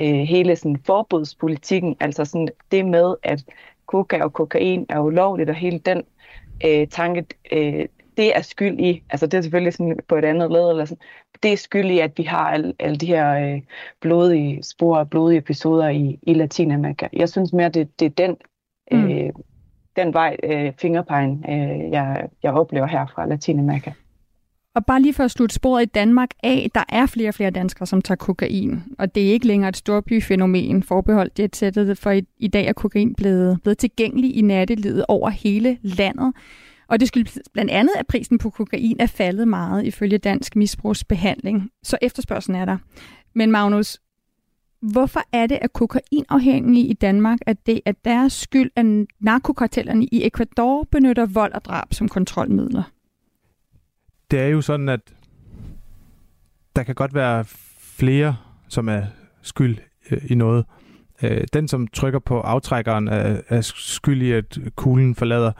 øh, 0.00 0.14
hele 0.14 0.56
sådan 0.56 0.78
forbudspolitikken, 0.86 1.96
altså 2.00 2.24
sådan 2.24 2.48
det 2.70 2.86
med, 2.86 3.14
at 3.22 3.44
koka 3.90 4.22
og 4.22 4.32
kokain 4.32 4.86
er 4.88 5.00
ulovligt, 5.00 5.50
og 5.50 5.56
hele 5.56 5.78
den 5.78 6.02
øh, 6.66 6.86
tanke, 6.88 7.24
øh, 7.52 7.86
det 8.16 8.36
er 8.36 8.42
skyld 8.42 8.80
i, 8.80 9.02
altså 9.10 9.26
det 9.26 9.38
er 9.38 9.42
selvfølgelig 9.42 9.72
sådan 9.72 9.98
på 10.08 10.16
et 10.16 10.24
andet 10.24 10.52
led, 10.52 10.70
eller 10.70 10.84
sådan, 10.84 11.02
det 11.42 11.52
er 11.52 11.56
skyld 11.56 11.90
i, 11.90 11.98
at 11.98 12.18
vi 12.18 12.22
har 12.22 12.50
alle, 12.50 12.74
alle 12.78 12.96
de 12.96 13.06
her 13.06 13.54
øh, 13.54 13.62
blodige 14.00 14.62
spor 14.62 14.98
og 14.98 15.10
blodige 15.10 15.38
episoder 15.38 15.88
i, 15.88 16.18
i 16.22 16.34
Latinamerika. 16.34 17.08
Jeg 17.12 17.28
synes 17.28 17.52
mere, 17.52 17.68
det, 17.68 18.00
det 18.00 18.06
er 18.06 18.26
den, 18.26 18.36
mm. 18.92 19.10
øh, 19.10 19.30
den 19.96 20.14
vej, 20.14 20.36
øh, 20.42 20.72
fingerpegen, 20.78 21.44
øh, 21.48 21.90
jeg, 21.90 22.28
jeg 22.42 22.52
oplever 22.52 22.86
her 22.86 23.06
fra 23.06 23.26
Latinamerika. 23.26 23.90
Og 24.74 24.86
bare 24.86 25.02
lige 25.02 25.14
for 25.14 25.24
at 25.24 25.30
slutte 25.30 25.54
sporet 25.54 25.82
i 25.82 25.86
Danmark 25.86 26.30
af, 26.42 26.70
der 26.74 26.84
er 26.88 27.06
flere 27.06 27.28
og 27.28 27.34
flere 27.34 27.50
danskere, 27.50 27.86
som 27.86 28.02
tager 28.02 28.16
kokain. 28.16 28.82
Og 28.98 29.14
det 29.14 29.28
er 29.28 29.32
ikke 29.32 29.46
længere 29.46 29.68
et 29.68 29.76
storbyfænomen 29.76 30.82
forbeholdt 30.82 31.36
det 31.36 31.52
tættet, 31.52 31.98
for 31.98 32.10
i, 32.10 32.22
i 32.38 32.48
dag 32.48 32.66
er 32.66 32.72
kokain 32.72 33.14
blevet, 33.14 33.62
blevet 33.62 33.78
tilgængelig 33.78 34.36
i 34.36 34.40
nattelivet 34.40 35.04
over 35.08 35.30
hele 35.30 35.78
landet. 35.82 36.32
Og 36.88 37.00
det 37.00 37.08
skyldes 37.08 37.38
blandt 37.52 37.70
andet, 37.70 37.92
at 37.98 38.06
prisen 38.06 38.38
på 38.38 38.50
kokain 38.50 38.96
er 39.00 39.06
faldet 39.06 39.48
meget 39.48 39.84
ifølge 39.84 40.18
dansk 40.18 40.56
misbrugsbehandling. 40.56 41.70
Så 41.82 41.98
efterspørgselen 42.02 42.60
er 42.60 42.64
der. 42.64 42.76
Men 43.34 43.50
Magnus, 43.50 43.98
hvorfor 44.82 45.20
er 45.32 45.46
det, 45.46 45.58
at 45.62 45.72
kokainafhængige 45.72 46.86
i 46.86 46.92
Danmark, 46.92 47.38
at 47.46 47.66
det 47.66 47.80
er 47.86 47.92
deres 48.04 48.32
skyld, 48.32 48.70
at 48.76 48.86
narkokartellerne 49.20 50.04
i 50.04 50.26
Ecuador 50.26 50.88
benytter 50.90 51.26
vold 51.26 51.52
og 51.52 51.64
drab 51.64 51.94
som 51.94 52.08
kontrolmidler? 52.08 52.82
Det 54.30 54.40
er 54.40 54.46
jo 54.46 54.60
sådan, 54.60 54.88
at 54.88 55.00
der 56.76 56.82
kan 56.82 56.94
godt 56.94 57.14
være 57.14 57.44
flere, 57.80 58.36
som 58.68 58.88
er 58.88 59.02
skyld 59.42 59.78
øh, 60.10 60.30
i 60.30 60.34
noget. 60.34 60.64
Øh, 61.22 61.44
den, 61.52 61.68
som 61.68 61.86
trykker 61.86 62.18
på 62.18 62.40
aftrækkeren, 62.40 63.08
er, 63.08 63.40
er 63.48 63.60
skyld 63.60 64.22
i, 64.22 64.32
at 64.32 64.58
kuglen 64.76 65.14
forlader 65.14 65.52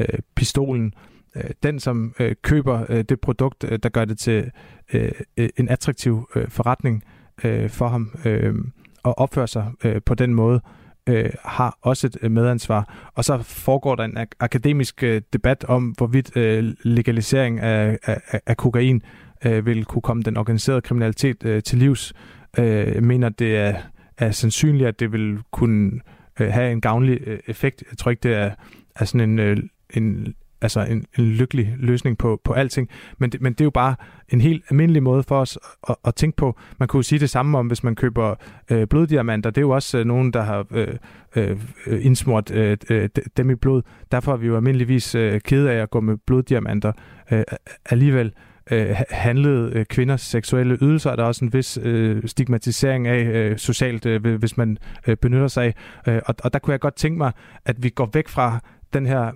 øh, 0.00 0.18
pistolen. 0.34 0.94
Øh, 1.36 1.50
den, 1.62 1.80
som 1.80 2.14
øh, 2.20 2.34
køber 2.42 2.86
øh, 2.88 3.04
det 3.08 3.20
produkt, 3.20 3.64
øh, 3.64 3.78
der 3.82 3.88
gør 3.88 4.04
det 4.04 4.18
til 4.18 4.50
øh, 4.92 5.12
øh 5.36 5.48
en 5.56 5.68
attraktiv 5.68 6.28
øh, 6.36 6.48
forretning, 6.48 7.02
øh, 7.44 7.70
for 7.70 7.88
ham 7.88 8.18
øh, 8.24 8.54
og 9.02 9.18
opfører 9.18 9.46
sig 9.46 9.72
øh, 9.84 10.02
på 10.06 10.14
den 10.14 10.34
måde, 10.34 10.60
øh, 10.64 10.77
Øh, 11.08 11.30
har 11.44 11.78
også 11.82 12.06
et 12.06 12.16
øh, 12.22 12.30
medansvar. 12.30 13.10
Og 13.14 13.24
så 13.24 13.42
foregår 13.42 13.94
der 13.94 14.04
en 14.04 14.18
ak- 14.18 14.36
akademisk 14.40 15.02
øh, 15.02 15.22
debat 15.32 15.64
om, 15.64 15.84
hvorvidt 15.96 16.36
øh, 16.36 16.74
legalisering 16.82 17.60
af, 17.60 17.98
af, 18.04 18.40
af 18.46 18.56
kokain 18.56 19.02
øh, 19.44 19.66
vil 19.66 19.84
kunne 19.84 20.02
komme 20.02 20.22
den 20.22 20.36
organiserede 20.36 20.80
kriminalitet 20.80 21.44
øh, 21.44 21.62
til 21.62 21.78
livs. 21.78 22.12
Øh, 22.58 22.66
jeg 22.66 23.02
mener, 23.02 23.28
det 23.28 23.56
er, 23.56 23.74
er 24.18 24.30
sandsynligt, 24.30 24.88
at 24.88 25.00
det 25.00 25.12
vil 25.12 25.38
kunne 25.50 26.00
øh, 26.40 26.52
have 26.52 26.72
en 26.72 26.80
gavnlig 26.80 27.18
øh, 27.26 27.38
effekt. 27.46 27.84
Jeg 27.90 27.98
tror 27.98 28.10
ikke, 28.10 28.28
det 28.28 28.34
er, 28.34 28.50
er 28.96 29.04
sådan 29.04 29.30
en, 29.30 29.38
øh, 29.38 29.56
en 29.94 30.34
altså 30.60 30.80
en, 30.80 31.04
en 31.18 31.24
lykkelig 31.24 31.74
løsning 31.78 32.18
på, 32.18 32.40
på 32.44 32.52
alting. 32.52 32.88
Men 33.18 33.30
det, 33.30 33.40
men 33.40 33.52
det 33.52 33.60
er 33.60 33.64
jo 33.64 33.70
bare 33.70 33.94
en 34.28 34.40
helt 34.40 34.64
almindelig 34.70 35.02
måde 35.02 35.22
for 35.22 35.40
os 35.40 35.58
at, 35.88 35.96
at 36.04 36.14
tænke 36.14 36.36
på. 36.36 36.58
Man 36.78 36.88
kunne 36.88 36.98
jo 36.98 37.02
sige 37.02 37.18
det 37.18 37.30
samme 37.30 37.58
om, 37.58 37.66
hvis 37.66 37.84
man 37.84 37.94
køber 37.94 38.34
øh, 38.70 38.86
bloddiamanter. 38.86 39.50
Det 39.50 39.58
er 39.58 39.62
jo 39.62 39.70
også 39.70 39.98
øh, 39.98 40.04
nogen, 40.04 40.32
der 40.32 40.42
har 40.42 40.66
øh, 40.70 40.96
øh, 41.36 41.58
indsmurt 41.86 42.50
øh, 42.50 42.76
øh, 42.90 43.08
dem 43.36 43.50
i 43.50 43.54
blod. 43.54 43.82
Derfor 44.12 44.32
er 44.32 44.36
vi 44.36 44.46
jo 44.46 44.56
almindeligvis 44.56 45.14
øh, 45.14 45.40
kede 45.40 45.70
af 45.70 45.82
at 45.82 45.90
gå 45.90 46.00
med 46.00 46.16
bloddiamanter 46.26 46.92
øh, 47.32 47.44
alligevel 47.86 48.32
øh, 48.70 48.96
handlede 49.10 49.72
øh, 49.74 49.84
kvinders 49.86 50.20
seksuelle 50.20 50.78
ydelser, 50.80 51.10
er 51.10 51.22
også 51.22 51.44
en 51.44 51.52
vis 51.52 51.78
øh, 51.82 52.22
stigmatisering 52.24 53.06
af 53.06 53.24
øh, 53.24 53.58
socialt, 53.58 54.06
øh, 54.06 54.34
hvis 54.34 54.56
man 54.56 54.78
øh, 55.06 55.16
benytter 55.16 55.48
sig 55.48 55.64
af. 55.64 55.74
Øh, 56.08 56.20
og, 56.26 56.34
og 56.44 56.52
der 56.52 56.58
kunne 56.58 56.72
jeg 56.72 56.80
godt 56.80 56.96
tænke 56.96 57.18
mig, 57.18 57.32
at 57.64 57.82
vi 57.82 57.88
går 57.88 58.10
væk 58.12 58.28
fra 58.28 58.60
den 58.92 59.06
her 59.06 59.30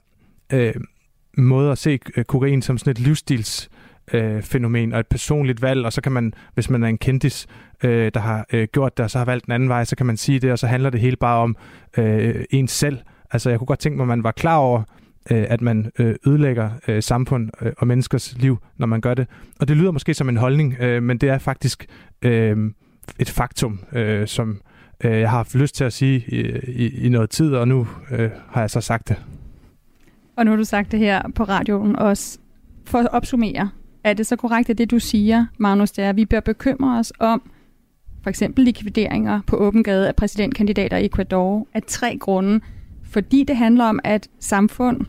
øh, 0.52 0.74
måde 1.38 1.72
at 1.72 1.78
se 1.78 1.98
øh, 2.16 2.24
kokain 2.24 2.62
som 2.62 2.78
sådan 2.78 2.90
et 2.90 2.98
livsstils 2.98 3.70
øh, 4.12 4.42
fænomen 4.42 4.92
og 4.92 5.00
et 5.00 5.06
personligt 5.06 5.62
valg, 5.62 5.86
og 5.86 5.92
så 5.92 6.00
kan 6.00 6.12
man, 6.12 6.32
hvis 6.54 6.70
man 6.70 6.82
er 6.82 6.88
en 6.88 6.98
kendis, 6.98 7.46
øh, 7.84 8.10
der 8.14 8.20
har 8.20 8.46
øh, 8.52 8.68
gjort 8.72 8.96
det, 8.96 9.04
og 9.04 9.10
så 9.10 9.18
har 9.18 9.24
valgt 9.24 9.46
en 9.46 9.52
anden 9.52 9.68
vej, 9.68 9.84
så 9.84 9.96
kan 9.96 10.06
man 10.06 10.16
sige 10.16 10.38
det, 10.38 10.52
og 10.52 10.58
så 10.58 10.66
handler 10.66 10.90
det 10.90 11.00
hele 11.00 11.16
bare 11.16 11.38
om 11.38 11.56
øh, 11.98 12.44
en 12.50 12.68
selv. 12.68 12.98
Altså 13.30 13.50
jeg 13.50 13.58
kunne 13.58 13.66
godt 13.66 13.78
tænke 13.78 13.96
mig, 13.96 14.04
at 14.04 14.08
man 14.08 14.24
var 14.24 14.32
klar 14.32 14.56
over, 14.56 14.82
øh, 15.30 15.44
at 15.48 15.60
man 15.60 15.90
øh, 15.98 16.14
ødelægger 16.26 16.70
øh, 16.88 17.02
samfund 17.02 17.50
øh, 17.62 17.72
og 17.78 17.86
menneskers 17.86 18.34
liv, 18.38 18.58
når 18.76 18.86
man 18.86 19.00
gør 19.00 19.14
det. 19.14 19.26
Og 19.60 19.68
det 19.68 19.76
lyder 19.76 19.90
måske 19.90 20.14
som 20.14 20.28
en 20.28 20.36
holdning, 20.36 20.76
øh, 20.80 21.02
men 21.02 21.18
det 21.18 21.28
er 21.28 21.38
faktisk 21.38 21.86
øh, 22.22 22.70
et 23.18 23.30
faktum, 23.30 23.80
øh, 23.92 24.26
som 24.26 24.60
øh, 25.04 25.20
jeg 25.20 25.30
har 25.30 25.36
haft 25.36 25.54
lyst 25.54 25.74
til 25.74 25.84
at 25.84 25.92
sige 25.92 26.24
i, 26.28 26.40
i, 26.68 27.06
i 27.06 27.08
noget 27.08 27.30
tid, 27.30 27.54
og 27.54 27.68
nu 27.68 27.86
øh, 28.10 28.30
har 28.48 28.60
jeg 28.60 28.70
så 28.70 28.80
sagt 28.80 29.08
det. 29.08 29.16
Og 30.36 30.44
nu 30.44 30.50
har 30.50 30.56
du 30.56 30.64
sagt 30.64 30.92
det 30.92 30.98
her 30.98 31.22
på 31.34 31.44
radioen 31.44 31.96
også. 31.96 32.38
For 32.84 32.98
at 32.98 33.08
opsummere, 33.12 33.70
er 34.04 34.12
det 34.12 34.26
så 34.26 34.36
korrekt, 34.36 34.70
at 34.70 34.78
det 34.78 34.90
du 34.90 34.98
siger, 34.98 35.46
Magnus, 35.58 35.90
det 35.90 36.04
er, 36.04 36.08
at 36.08 36.16
vi 36.16 36.24
bør 36.24 36.40
bekymre 36.40 36.98
os 36.98 37.12
om 37.18 37.50
for 38.22 38.30
eksempel 38.30 38.64
likvideringer 38.64 39.40
på 39.46 39.56
åben 39.56 39.82
gade 39.82 40.08
af 40.08 40.16
præsidentkandidater 40.16 40.96
i 40.96 41.06
Ecuador 41.06 41.66
af 41.74 41.82
tre 41.82 42.16
grunde. 42.20 42.60
Fordi 43.02 43.44
det 43.44 43.56
handler 43.56 43.84
om, 43.84 44.00
at 44.04 44.28
samfund 44.38 45.00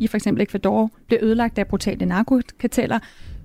i 0.00 0.06
for 0.06 0.16
eksempel 0.16 0.42
Ecuador 0.42 0.90
bliver 1.06 1.24
ødelagt 1.24 1.58
af 1.58 1.66
brutale 1.66 2.06
narkokarteller, 2.06 2.98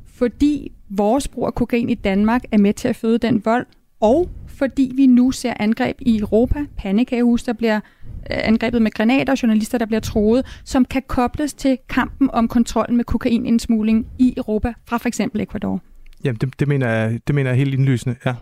fordi 0.05 0.71
vores 0.89 1.27
brug 1.27 1.45
af 1.45 1.55
kokain 1.55 1.89
i 1.89 1.93
Danmark 1.93 2.41
er 2.51 2.57
med 2.57 2.73
til 2.73 2.87
at 2.87 2.95
føde 2.95 3.17
den 3.17 3.45
vold, 3.45 3.65
og 3.99 4.29
fordi 4.47 4.91
vi 4.95 5.07
nu 5.07 5.31
ser 5.31 5.53
angreb 5.59 5.97
i 5.99 6.19
Europa, 6.19 6.65
panikagehus, 6.77 7.43
der 7.43 7.53
bliver 7.53 7.79
angrebet 8.29 8.81
med 8.81 8.91
granater, 8.91 9.35
journalister, 9.43 9.77
der 9.77 9.85
bliver 9.85 9.99
troet, 9.99 10.61
som 10.65 10.85
kan 10.85 11.01
kobles 11.07 11.53
til 11.53 11.77
kampen 11.89 12.29
om 12.31 12.47
kontrollen 12.47 12.97
med 12.97 13.05
kokainindsmugling 13.05 14.07
i 14.19 14.33
Europa 14.37 14.73
fra 14.87 14.97
for 14.97 15.07
eksempel 15.07 15.41
Ecuador. 15.41 15.81
Jamen, 16.23 16.37
det, 16.41 16.59
det, 16.59 16.67
mener, 16.67 16.89
jeg, 16.89 17.19
det 17.27 17.35
mener 17.35 17.49
jeg 17.49 17.57
helt 17.57 17.73
indlysende, 17.73 18.15
ja. 18.25 18.35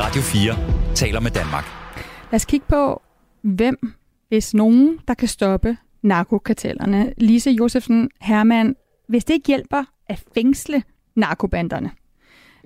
Radio 0.00 0.22
4 0.22 0.94
taler 0.94 1.20
med 1.20 1.30
Danmark. 1.30 1.64
Lad 2.30 2.36
os 2.36 2.44
kigge 2.44 2.66
på, 2.68 3.02
hvem, 3.42 3.92
hvis 4.28 4.54
nogen, 4.54 4.98
der 5.08 5.14
kan 5.14 5.28
stoppe 5.28 5.76
narkokartellerne. 6.02 7.12
Lise 7.16 7.50
Josefsen 7.50 8.10
Hermann, 8.20 8.74
hvis 9.08 9.24
det 9.24 9.34
ikke 9.34 9.46
hjælper 9.46 9.84
at 10.08 10.24
fængsle 10.34 10.82
narkobanderne, 11.16 11.90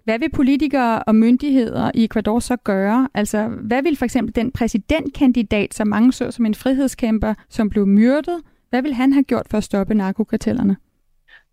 hvad 0.06 0.18
vil 0.18 0.30
politikere 0.30 1.02
og 1.02 1.14
myndigheder 1.14 1.90
i 1.94 2.04
Ecuador 2.04 2.38
så 2.38 2.56
gøre? 2.56 3.08
Altså, 3.14 3.48
hvad 3.48 3.82
vil 3.82 3.96
for 3.96 4.04
eksempel 4.04 4.34
den 4.34 4.52
præsidentkandidat, 4.52 5.74
som 5.74 5.88
mange 5.88 6.12
så 6.12 6.30
som 6.30 6.46
en 6.46 6.54
frihedskæmper, 6.54 7.34
som 7.48 7.70
blev 7.70 7.86
myrdet, 7.86 8.42
hvad 8.70 8.82
vil 8.82 8.94
han 8.94 9.12
have 9.12 9.22
gjort 9.22 9.46
for 9.50 9.58
at 9.58 9.64
stoppe 9.64 9.94
narkokartellerne? 9.94 10.76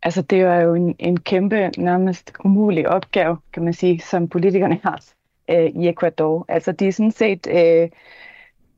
Altså, 0.03 0.21
det 0.21 0.39
er 0.39 0.61
jo 0.61 0.73
en, 0.73 0.95
en 0.99 1.19
kæmpe, 1.19 1.71
nærmest 1.77 2.31
umulig 2.45 2.89
opgave, 2.89 3.37
kan 3.53 3.63
man 3.63 3.73
sige, 3.73 3.99
som 3.99 4.27
politikerne 4.27 4.79
har 4.83 5.03
øh, 5.49 5.65
i 5.65 5.89
Ecuador. 5.89 6.45
Altså, 6.47 6.71
de 6.71 6.87
er 6.87 6.91
sådan 6.91 7.11
set... 7.11 7.47
Øh, 7.51 7.89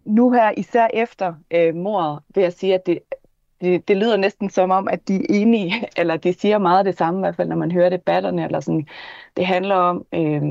nu 0.05 0.31
her, 0.31 0.51
især 0.57 0.87
efter 0.93 1.33
øh, 1.51 1.75
mordet, 1.75 2.19
vil 2.35 2.41
jeg 2.41 2.53
sige, 2.53 2.73
at 2.73 2.85
det, 2.85 2.99
det, 3.65 3.87
det 3.87 3.97
lyder 3.97 4.17
næsten 4.17 4.49
som 4.49 4.71
om, 4.71 4.87
at 4.87 5.07
de 5.07 5.15
er 5.15 5.25
enige, 5.29 5.73
eller 5.99 6.17
de 6.17 6.33
siger 6.33 6.57
meget 6.57 6.85
det 6.85 6.97
samme, 6.97 7.19
i 7.19 7.21
hvert 7.21 7.35
fald 7.35 7.49
når 7.49 7.55
man 7.55 7.71
hører 7.71 7.89
debatterne. 7.89 8.45
Eller 8.45 8.59
sådan. 8.59 8.87
Det 9.37 9.45
handler 9.45 9.75
om 9.75 10.05
øh, 10.13 10.41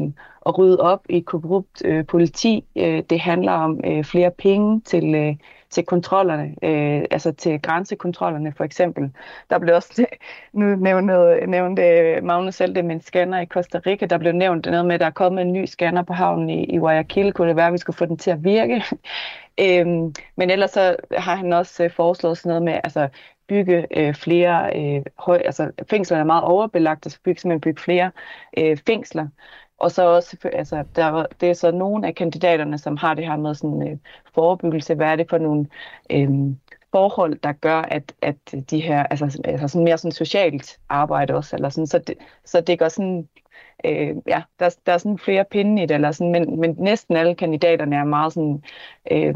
at 0.47 0.59
rydde 0.59 0.81
op 0.81 1.01
i 1.09 1.21
korrupt 1.21 1.83
øh, 1.85 2.07
politi. 2.07 2.65
Øh, 2.77 3.03
det 3.11 3.21
handler 3.21 3.53
om 3.53 3.81
øh, 3.85 4.05
flere 4.05 4.31
penge 4.31 4.81
til, 4.81 5.15
øh, 5.15 5.37
til 5.71 5.85
kontrollerne, 5.85 6.55
øh, 6.63 7.05
altså 7.11 7.33
til 7.33 7.63
grænsekontrollerne 7.63 8.53
for 8.57 8.65
eksempel. 8.65 9.11
Der 9.51 9.59
blev 9.59 9.75
også 9.75 10.07
nu 10.53 10.77
nævnt, 10.77 11.11
nævnt 11.49 11.81
Magnus 12.25 12.55
selv 12.55 12.75
det 12.75 12.85
med 12.85 12.95
en 12.95 13.01
scanner 13.01 13.41
i 13.41 13.47
Costa 13.47 13.81
Rica. 13.87 14.07
Der 14.07 14.19
blev 14.19 14.33
nævnt 14.33 14.67
noget 14.67 14.87
med, 14.87 14.95
at 14.95 15.01
der 15.01 15.07
er 15.07 15.11
kommet 15.11 15.43
en 15.43 15.53
ny 15.53 15.65
scanner 15.65 16.03
på 16.03 16.13
havnen 16.13 16.51
i, 16.51 16.65
i 16.65 16.77
Guayaquil. 16.77 17.33
Kunne 17.33 17.49
det 17.49 17.57
være, 17.57 17.67
at 17.67 17.73
vi 17.73 17.79
skulle 17.79 17.97
få 17.97 18.07
den 18.07 18.17
til 18.17 18.31
at 18.31 18.45
virke? 18.45 18.85
øhm, 19.61 20.15
men 20.37 20.51
ellers 20.51 20.71
så 20.71 20.97
har 21.13 21.35
han 21.37 21.53
også 21.53 21.85
øh, 21.85 21.91
foreslået 21.91 22.39
sådan 22.39 22.49
noget 22.51 22.63
med, 22.63 22.81
altså 22.85 23.09
bygge 23.49 23.87
øh, 23.99 24.15
flere 24.15 24.77
øh, 24.77 25.03
høj, 25.19 25.43
altså 25.45 25.71
fængslerne 25.91 26.21
er 26.21 26.25
meget 26.27 26.45
overbelagt, 26.45 27.07
altså, 27.07 27.17
så 27.17 27.23
bygge 27.23 27.41
simpelthen 27.41 27.61
bygge 27.61 27.83
flere 27.83 28.11
øh, 28.59 28.79
fængsler. 28.87 29.29
Og 29.79 29.91
så 29.91 30.03
også, 30.03 30.37
altså, 30.53 30.85
der, 30.97 31.27
det 31.41 31.51
er 31.51 31.55
så 31.55 31.71
nogle 31.71 32.07
af 32.07 32.15
kandidaterne, 32.15 32.79
som 32.79 32.97
har 32.97 33.15
det 33.15 33.27
her 33.27 33.37
med 33.37 33.55
sådan 33.55 33.89
øh, 33.89 33.99
forebyggelse. 34.35 34.95
Hvad 34.95 35.07
er 35.07 35.17
det 35.17 35.31
for 35.31 35.39
nogle 35.39 35.67
øh, 36.11 36.29
forhold, 36.93 37.39
der 37.39 37.53
gør, 37.53 37.79
at, 37.83 38.15
at 38.23 38.37
de 38.71 38.81
her, 38.81 39.03
altså, 39.03 39.41
altså 39.45 39.69
sådan 39.69 39.85
mere 39.85 39.99
sådan 39.99 40.13
socialt 40.13 40.79
arbejde 40.89 41.35
også, 41.35 41.57
eller 41.57 41.69
sådan, 41.69 41.87
så 41.87 41.99
det, 41.99 42.15
så 42.45 42.61
det 42.61 42.79
går 42.79 42.89
sådan, 42.89 43.29
øh, 43.85 44.17
ja, 44.27 44.43
der, 44.59 44.77
der 44.87 44.93
er 44.93 44.99
sådan 44.99 45.19
flere 45.19 45.45
pinde 45.51 45.83
i 45.83 45.87
det, 45.87 45.95
eller 45.95 46.13
sådan, 46.13 46.33
men, 46.33 46.61
men 46.61 46.77
næsten 46.79 47.17
alle 47.17 47.35
kandidaterne 47.35 47.97
er 47.97 48.05
meget 48.05 48.33
sådan, 48.33 48.63
øh, 49.13 49.35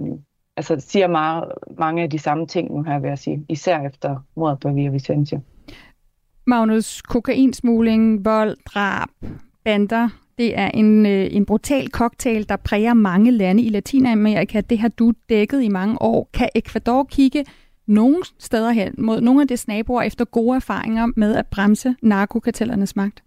altså 0.57 0.77
siger 0.79 1.07
meget, 1.07 1.53
mange 1.79 2.03
af 2.03 2.11
de 2.11 2.19
samme 2.19 2.47
ting 2.47 2.75
nu 2.75 2.83
her, 2.83 2.99
vil 2.99 3.09
jeg 3.09 3.19
sige, 3.19 3.47
især 3.49 3.81
efter 3.81 4.17
mordet 4.37 4.61
på 4.61 4.73
Via 4.73 4.91
Vicentia. 4.91 5.41
Magnus, 6.47 7.03
kokainsmugling, 7.03 8.25
vold, 8.25 8.57
drab, 8.65 9.09
bander, 9.65 10.09
det 10.39 10.59
er 10.59 10.69
en, 10.69 11.07
øh, 11.07 11.29
en 11.31 11.47
brutal 11.47 11.91
cocktail, 11.91 12.49
der 12.49 12.57
præger 12.57 12.95
mange 12.95 13.31
lande 13.31 13.63
i 13.63 13.69
Latinamerika. 13.69 14.61
Det 14.61 14.79
har 14.79 14.89
du 14.89 15.13
dækket 15.29 15.63
i 15.63 15.69
mange 15.69 16.03
år. 16.03 16.31
Kan 16.35 16.49
Ecuador 16.55 17.05
kigge 17.05 17.45
nogle 17.87 18.17
steder 18.39 18.71
hen 18.71 18.95
mod 18.99 19.21
nogle 19.21 19.43
af 19.43 19.49
dets 19.49 19.69
naboer 19.69 20.03
efter 20.03 20.25
gode 20.25 20.57
erfaringer 20.57 21.07
med 21.17 21.35
at 21.35 21.47
bremse 21.47 21.95
narkokartellernes 22.03 22.97
magt? 22.97 23.23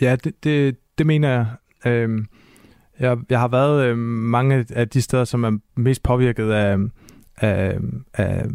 Ja, 0.00 0.16
det, 0.24 0.44
det, 0.44 0.76
det 0.98 1.06
mener 1.06 1.28
jeg. 1.28 1.46
Øhm, 1.86 2.26
jeg. 3.00 3.18
Jeg 3.30 3.40
har 3.40 3.48
været 3.48 3.84
øh, 3.86 3.98
mange 3.98 4.66
af 4.70 4.88
de 4.88 5.02
steder, 5.02 5.24
som 5.24 5.44
er 5.44 5.58
mest 5.76 6.02
påvirket 6.02 6.50
af, 6.50 6.78
af, 7.36 7.78
af, 8.14 8.46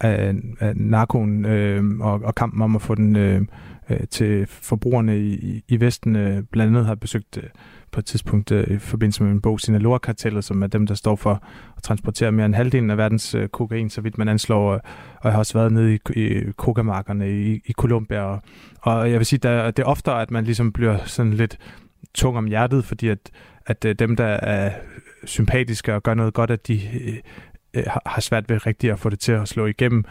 af, 0.00 0.34
af 0.60 0.76
narkoen 0.76 1.44
øh, 1.44 1.98
og, 2.00 2.20
og 2.24 2.34
kampen 2.34 2.62
om 2.62 2.76
at 2.76 2.82
få 2.82 2.94
den 2.94 3.16
øhm, 3.16 3.48
øh, 3.90 4.00
til 4.10 4.46
forbrugerne 4.46 5.18
i, 5.18 5.64
i 5.68 5.80
Vesten. 5.80 6.16
Øh, 6.16 6.42
blandt 6.42 6.70
andet 6.70 6.86
har 6.86 6.94
besøgt 6.94 7.36
øh, 7.36 7.48
på 7.94 8.00
et 8.00 8.04
tidspunkt 8.04 8.52
øh, 8.52 8.70
i 8.70 8.78
forbindelse 8.78 9.22
med 9.22 9.32
en 9.32 9.40
bog 9.40 9.60
Sinaloa-kartellet, 9.60 10.44
som 10.44 10.62
er 10.62 10.66
dem, 10.66 10.86
der 10.86 10.94
står 10.94 11.16
for 11.16 11.42
at 11.76 11.82
transportere 11.82 12.32
mere 12.32 12.46
end 12.46 12.54
halvdelen 12.54 12.90
af 12.90 12.96
verdens 12.96 13.34
øh, 13.34 13.48
kokain, 13.48 13.90
så 13.90 14.00
vidt 14.00 14.18
man 14.18 14.28
anslår. 14.28 14.72
Og, 14.72 14.80
og 15.16 15.24
jeg 15.24 15.32
har 15.32 15.38
også 15.38 15.58
været 15.58 15.72
nede 15.72 15.94
i, 15.94 15.98
i 16.16 16.52
kokamarkerne 16.56 17.30
i, 17.30 17.60
i 17.66 17.72
Colombia. 17.72 18.22
Og, 18.22 18.42
og 18.80 19.10
jeg 19.10 19.18
vil 19.18 19.26
sige, 19.26 19.38
der, 19.38 19.70
det 19.70 19.82
er 19.82 19.86
oftere, 19.86 20.22
at 20.22 20.30
man 20.30 20.44
ligesom 20.44 20.72
bliver 20.72 20.98
sådan 21.04 21.34
lidt 21.34 21.58
tung 22.14 22.36
om 22.36 22.46
hjertet, 22.46 22.84
fordi 22.84 23.08
at, 23.08 23.30
at 23.66 23.84
øh, 23.84 23.94
dem, 23.98 24.16
der 24.16 24.26
er 24.26 24.72
sympatiske 25.24 25.94
og 25.94 26.02
gør 26.02 26.14
noget 26.14 26.34
godt, 26.34 26.50
at 26.50 26.68
de 26.68 26.80
øh, 27.04 27.14
øh 27.74 27.82
har 28.06 28.20
svært 28.20 28.48
ved 28.48 28.66
rigtigt 28.66 28.92
at 28.92 28.98
få 28.98 29.08
det 29.08 29.18
til 29.18 29.32
at 29.32 29.48
slå 29.48 29.66
igennem 29.66 30.04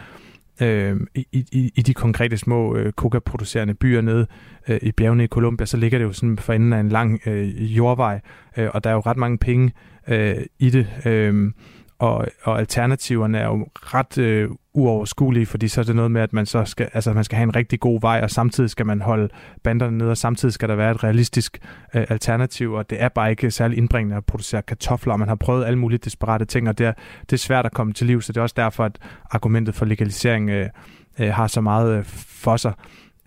øh, 0.62 0.98
i, 1.16 1.26
i, 1.32 1.72
i 1.76 1.82
de 1.82 1.94
konkrete 1.94 2.38
små 2.38 2.76
øh, 2.76 2.92
coca-producerende 2.92 3.74
byer 3.74 4.02
nede 4.02 4.28
øh, 4.68 4.80
i 4.82 4.92
bjergene 4.92 5.24
i 5.24 5.28
Colombia, 5.28 5.66
så 5.66 5.78
ligger 5.78 5.98
det 5.98 6.06
jo 6.06 6.14
sådan 6.14 6.38
for 6.38 6.54
enden 6.54 6.74
af 6.74 6.80
en 6.80 6.90
lang 6.90 7.20
øh, 7.26 7.78
jordvej, 7.78 8.20
øh, 8.58 8.70
og 8.74 8.84
der 8.84 8.90
er 8.90 8.94
jo 8.94 9.00
ret 9.00 9.18
mange 9.18 9.38
penge 9.38 9.72
øh, 10.08 10.36
i 10.60 10.70
det. 10.70 10.88
Øh, 11.06 11.52
og, 12.04 12.28
og 12.44 12.60
alternativerne 12.60 13.38
er 13.38 13.46
jo 13.46 13.68
ret 13.76 14.18
øh, 14.18 14.50
uoverskuelige, 14.74 15.46
fordi 15.46 15.68
så 15.68 15.82
er 15.82 15.86
det 15.86 15.96
noget 15.96 16.12
med, 16.12 16.22
at 16.22 16.34
man 16.34 16.46
så 16.46 16.66
skal, 16.66 16.90
altså 16.94 17.14
man 17.14 17.24
skal 17.24 17.36
have 17.36 17.44
en 17.44 17.56
rigtig 17.56 17.80
god 17.80 18.02
vej, 18.02 18.20
og 18.24 18.32
samtidig 18.32 18.70
skal 18.70 18.86
man 18.86 19.02
holde 19.02 19.30
banderne 19.64 19.98
nede, 19.98 20.12
og 20.12 20.18
samtidig 20.18 20.54
skal 20.54 20.70
der 20.70 20.76
være 20.76 20.92
et 20.92 21.04
realistisk 21.04 21.60
øh, 21.94 22.06
alternativ, 22.10 22.74
og 22.74 22.90
det 22.90 23.02
er 23.02 23.10
bare 23.10 23.30
ikke 23.30 23.52
særlig 23.52 23.78
indbringende 23.78 24.16
at 24.16 24.26
producere 24.26 24.62
kartofler, 24.62 25.14
og 25.14 25.20
man 25.20 25.28
har 25.28 25.36
prøvet 25.36 25.66
alle 25.66 25.80
mulige 25.80 25.98
desperate 25.98 26.46
ting, 26.46 26.70
og 26.70 26.78
det 26.78 26.86
er, 26.86 26.94
det 27.22 27.34
er 27.34 27.38
svært 27.38 27.66
at 27.66 27.72
komme 27.72 27.94
til 27.94 28.08
liv, 28.08 28.22
så 28.22 28.34
det 28.34 28.38
er 28.38 28.42
også 28.42 28.56
derfor, 28.58 28.84
at 28.84 29.00
argumentet 29.32 29.76
for 29.76 29.86
legalisering 29.86 30.50
øh, 30.50 30.70
øh, 31.20 31.30
har 31.30 31.48
så 31.48 31.62
meget 31.62 31.98
øh, 31.98 32.04
for 32.44 32.58
sig, 32.58 32.74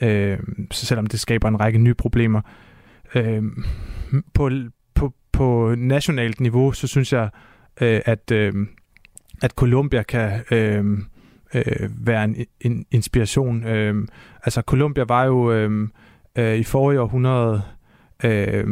øh, 0.02 0.38
selvom 0.72 1.06
det 1.06 1.20
skaber 1.20 1.48
en 1.48 1.60
række 1.60 1.78
nye 1.78 1.94
problemer. 1.94 2.40
Øh, 3.14 3.42
på, 4.34 4.50
på, 4.94 5.12
på 5.32 5.74
nationalt 5.78 6.40
niveau, 6.40 6.72
så 6.72 6.86
synes 6.86 7.12
jeg, 7.12 7.28
øh, 7.80 8.00
at, 8.04 8.30
øh, 8.30 8.54
at 9.42 9.50
Colombia 9.50 10.02
kan 10.02 10.42
øh, 10.50 10.98
øh, 11.54 11.90
være 12.06 12.24
en, 12.24 12.36
en 12.60 12.86
inspiration. 12.90 13.64
Øh, 13.64 14.08
altså 14.44 14.60
Colombia 14.60 15.04
var 15.08 15.24
jo 15.24 15.52
øh, 15.52 15.88
øh, 16.36 16.56
i 16.56 16.64
forrige 16.64 17.00
århundrede 17.00 17.62
øh, 18.24 18.66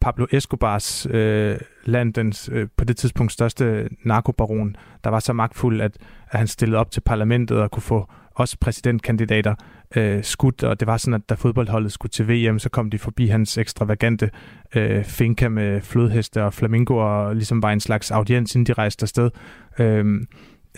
Pablo 0.00 0.26
Escobars 0.32 1.06
øh, 1.10 1.58
landens 1.84 2.50
øh, 2.52 2.68
på 2.76 2.84
det 2.84 2.96
tidspunkt 2.96 3.32
største 3.32 3.88
narkobaron, 4.04 4.76
der 5.04 5.10
var 5.10 5.20
så 5.20 5.32
magtfuld, 5.32 5.80
at, 5.80 5.98
at 6.30 6.38
han 6.38 6.46
stillede 6.46 6.78
op 6.78 6.90
til 6.90 7.00
parlamentet 7.00 7.60
og 7.60 7.70
kunne 7.70 7.82
få 7.82 8.10
også 8.38 8.56
præsidentkandidater 8.60 9.54
øh, 9.96 10.24
skudt, 10.24 10.62
og 10.62 10.80
det 10.80 10.86
var 10.86 10.96
sådan, 10.96 11.14
at 11.14 11.28
da 11.28 11.34
fodboldholdet 11.34 11.92
skulle 11.92 12.10
til 12.10 12.28
VM, 12.28 12.58
så 12.58 12.68
kom 12.68 12.90
de 12.90 12.98
forbi 12.98 13.26
hans 13.26 13.58
ekstravagante 13.58 14.30
øh, 14.74 15.04
finka 15.04 15.48
med 15.48 15.80
flodheste 15.80 16.44
og 16.44 16.54
flamingoer, 16.54 17.04
og 17.04 17.34
ligesom 17.34 17.62
var 17.62 17.72
en 17.72 17.80
slags 17.80 18.10
audiens, 18.10 18.54
inden 18.54 18.66
de 18.66 18.72
rejste 18.72 19.02
afsted. 19.02 19.30
Øh, 19.78 20.20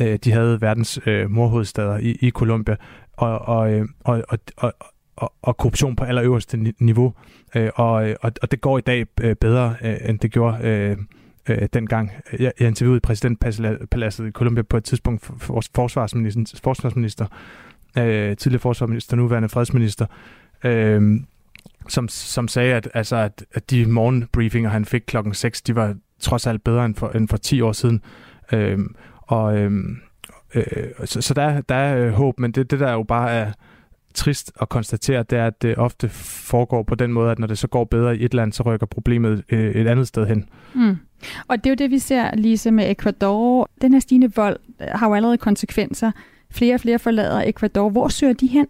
øh, 0.00 0.18
de 0.24 0.32
havde 0.32 0.60
verdens 0.60 1.00
øh, 1.06 1.30
morhovedstader 1.30 1.98
i, 1.98 2.16
i 2.20 2.30
Colombia, 2.30 2.76
og, 3.12 3.38
og, 3.38 3.72
øh, 3.72 3.86
og, 4.04 4.22
og, 4.28 4.38
og, 4.56 4.72
og, 5.16 5.32
og 5.42 5.56
korruption 5.56 5.96
på 5.96 6.04
allerøverste 6.04 6.74
niveau. 6.78 7.14
Øh, 7.56 7.70
og, 7.74 7.92
og, 8.22 8.32
og 8.42 8.50
det 8.50 8.60
går 8.60 8.78
i 8.78 8.80
dag 8.80 9.06
øh, 9.20 9.36
bedre, 9.36 9.76
øh, 9.82 9.96
end 10.08 10.18
det 10.18 10.32
gjorde 10.32 10.68
øh, 10.68 10.96
øh, 11.50 11.68
dengang. 11.72 12.10
Jeg, 12.38 12.52
jeg 12.60 12.68
interviewede 12.68 13.00
præsidentpaladset 13.00 14.28
i 14.28 14.30
Colombia 14.30 14.62
på 14.62 14.76
et 14.76 14.84
tidspunkt 14.84 15.24
for, 15.24 15.34
for 15.38 15.62
forsvarsminister, 15.74 16.60
forsvarsminister 16.62 17.26
øh, 17.98 18.36
tidligere 18.36 18.60
forsvarsminister, 18.60 19.16
nuværende 19.16 19.48
fredsminister, 19.48 20.06
øh, 20.64 21.20
som, 21.88 22.08
som 22.08 22.48
sagde, 22.48 22.74
at, 22.74 22.88
altså, 22.94 23.16
at, 23.16 23.44
at 23.54 23.70
de 23.70 23.86
morgenbriefinger, 23.86 24.70
han 24.70 24.84
fik 24.84 25.02
klokken 25.06 25.34
6, 25.34 25.62
de 25.62 25.74
var 25.74 25.94
trods 26.20 26.46
alt 26.46 26.64
bedre 26.64 26.84
end 26.84 26.94
for, 26.94 27.08
end 27.08 27.28
for 27.28 27.36
10 27.36 27.60
år 27.60 27.72
siden. 27.72 28.02
Øh, 28.52 28.78
og 29.22 29.58
øh, 29.58 29.72
øh, 30.54 30.64
så, 31.04 31.20
så 31.20 31.34
der, 31.34 31.60
der 31.60 31.74
er 31.74 32.06
øh, 32.06 32.12
håb, 32.12 32.40
men 32.40 32.52
det, 32.52 32.70
det 32.70 32.80
der 32.80 32.92
jo 32.92 33.02
bare 33.02 33.30
er 33.30 33.52
trist 34.14 34.52
at 34.60 34.68
konstatere, 34.68 35.22
det 35.22 35.38
er, 35.38 35.46
at 35.46 35.62
det 35.62 35.76
ofte 35.76 36.08
foregår 36.08 36.82
på 36.82 36.94
den 36.94 37.12
måde, 37.12 37.30
at 37.30 37.38
når 37.38 37.46
det 37.46 37.58
så 37.58 37.68
går 37.68 37.84
bedre 37.84 38.16
i 38.16 38.24
et 38.24 38.34
land, 38.34 38.52
så 38.52 38.62
rykker 38.62 38.86
problemet 38.86 39.44
øh, 39.48 39.74
et 39.74 39.86
andet 39.86 40.08
sted 40.08 40.26
hen. 40.26 40.48
Mm. 40.74 40.96
Og 41.48 41.56
det 41.56 41.66
er 41.66 41.70
jo 41.70 41.74
det, 41.74 41.90
vi 41.90 41.98
ser, 41.98 42.36
Lise, 42.36 42.70
med 42.70 42.90
Ecuador. 42.90 43.68
Den 43.82 43.92
her 43.92 44.00
stigende 44.00 44.34
vold 44.36 44.56
øh, 44.80 44.86
har 44.88 45.08
jo 45.08 45.14
allerede 45.14 45.38
konsekvenser 45.38 46.10
flere 46.50 46.74
og 46.74 46.80
flere 46.80 46.98
forlader 46.98 47.42
Ecuador. 47.46 47.88
Hvor 47.88 48.08
søger 48.08 48.32
de 48.32 48.46
hen? 48.46 48.66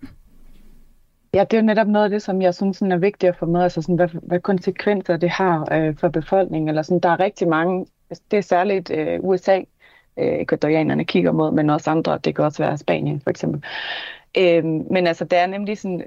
Ja, 1.34 1.44
det 1.44 1.56
er 1.56 1.60
jo 1.60 1.66
netop 1.66 1.86
noget 1.86 2.04
af 2.04 2.10
det, 2.10 2.22
som 2.22 2.42
jeg 2.42 2.54
synes 2.54 2.76
sådan 2.76 2.92
er 2.92 2.96
vigtigt 2.96 3.30
at 3.30 3.36
få 3.36 3.46
med, 3.46 3.62
altså 3.62 3.82
sådan, 3.82 3.94
hvad, 3.94 4.08
hvad 4.22 4.40
konsekvenser 4.40 5.16
det 5.16 5.30
har 5.30 5.68
øh, 5.72 5.96
for 5.96 6.08
befolkningen. 6.08 6.68
Eller 6.68 6.82
sådan, 6.82 7.00
der 7.00 7.08
er 7.08 7.20
rigtig 7.20 7.48
mange, 7.48 7.86
altså, 8.10 8.22
det 8.30 8.36
er 8.36 8.42
særligt 8.42 8.90
øh, 8.90 9.18
USA, 9.20 9.56
øh, 10.16 10.32
ekvadorianerne 10.40 11.04
kigger 11.04 11.32
mod, 11.32 11.52
men 11.52 11.70
også 11.70 11.90
andre, 11.90 12.18
det 12.24 12.36
kan 12.36 12.44
også 12.44 12.62
være 12.62 12.78
Spanien 12.78 13.20
for 13.20 13.30
eksempel. 13.30 13.64
Øh, 14.38 14.64
men 14.64 15.06
altså, 15.06 15.24
der 15.24 15.38
er 15.38 15.46
nemlig 15.46 15.78
sådan 15.78 16.04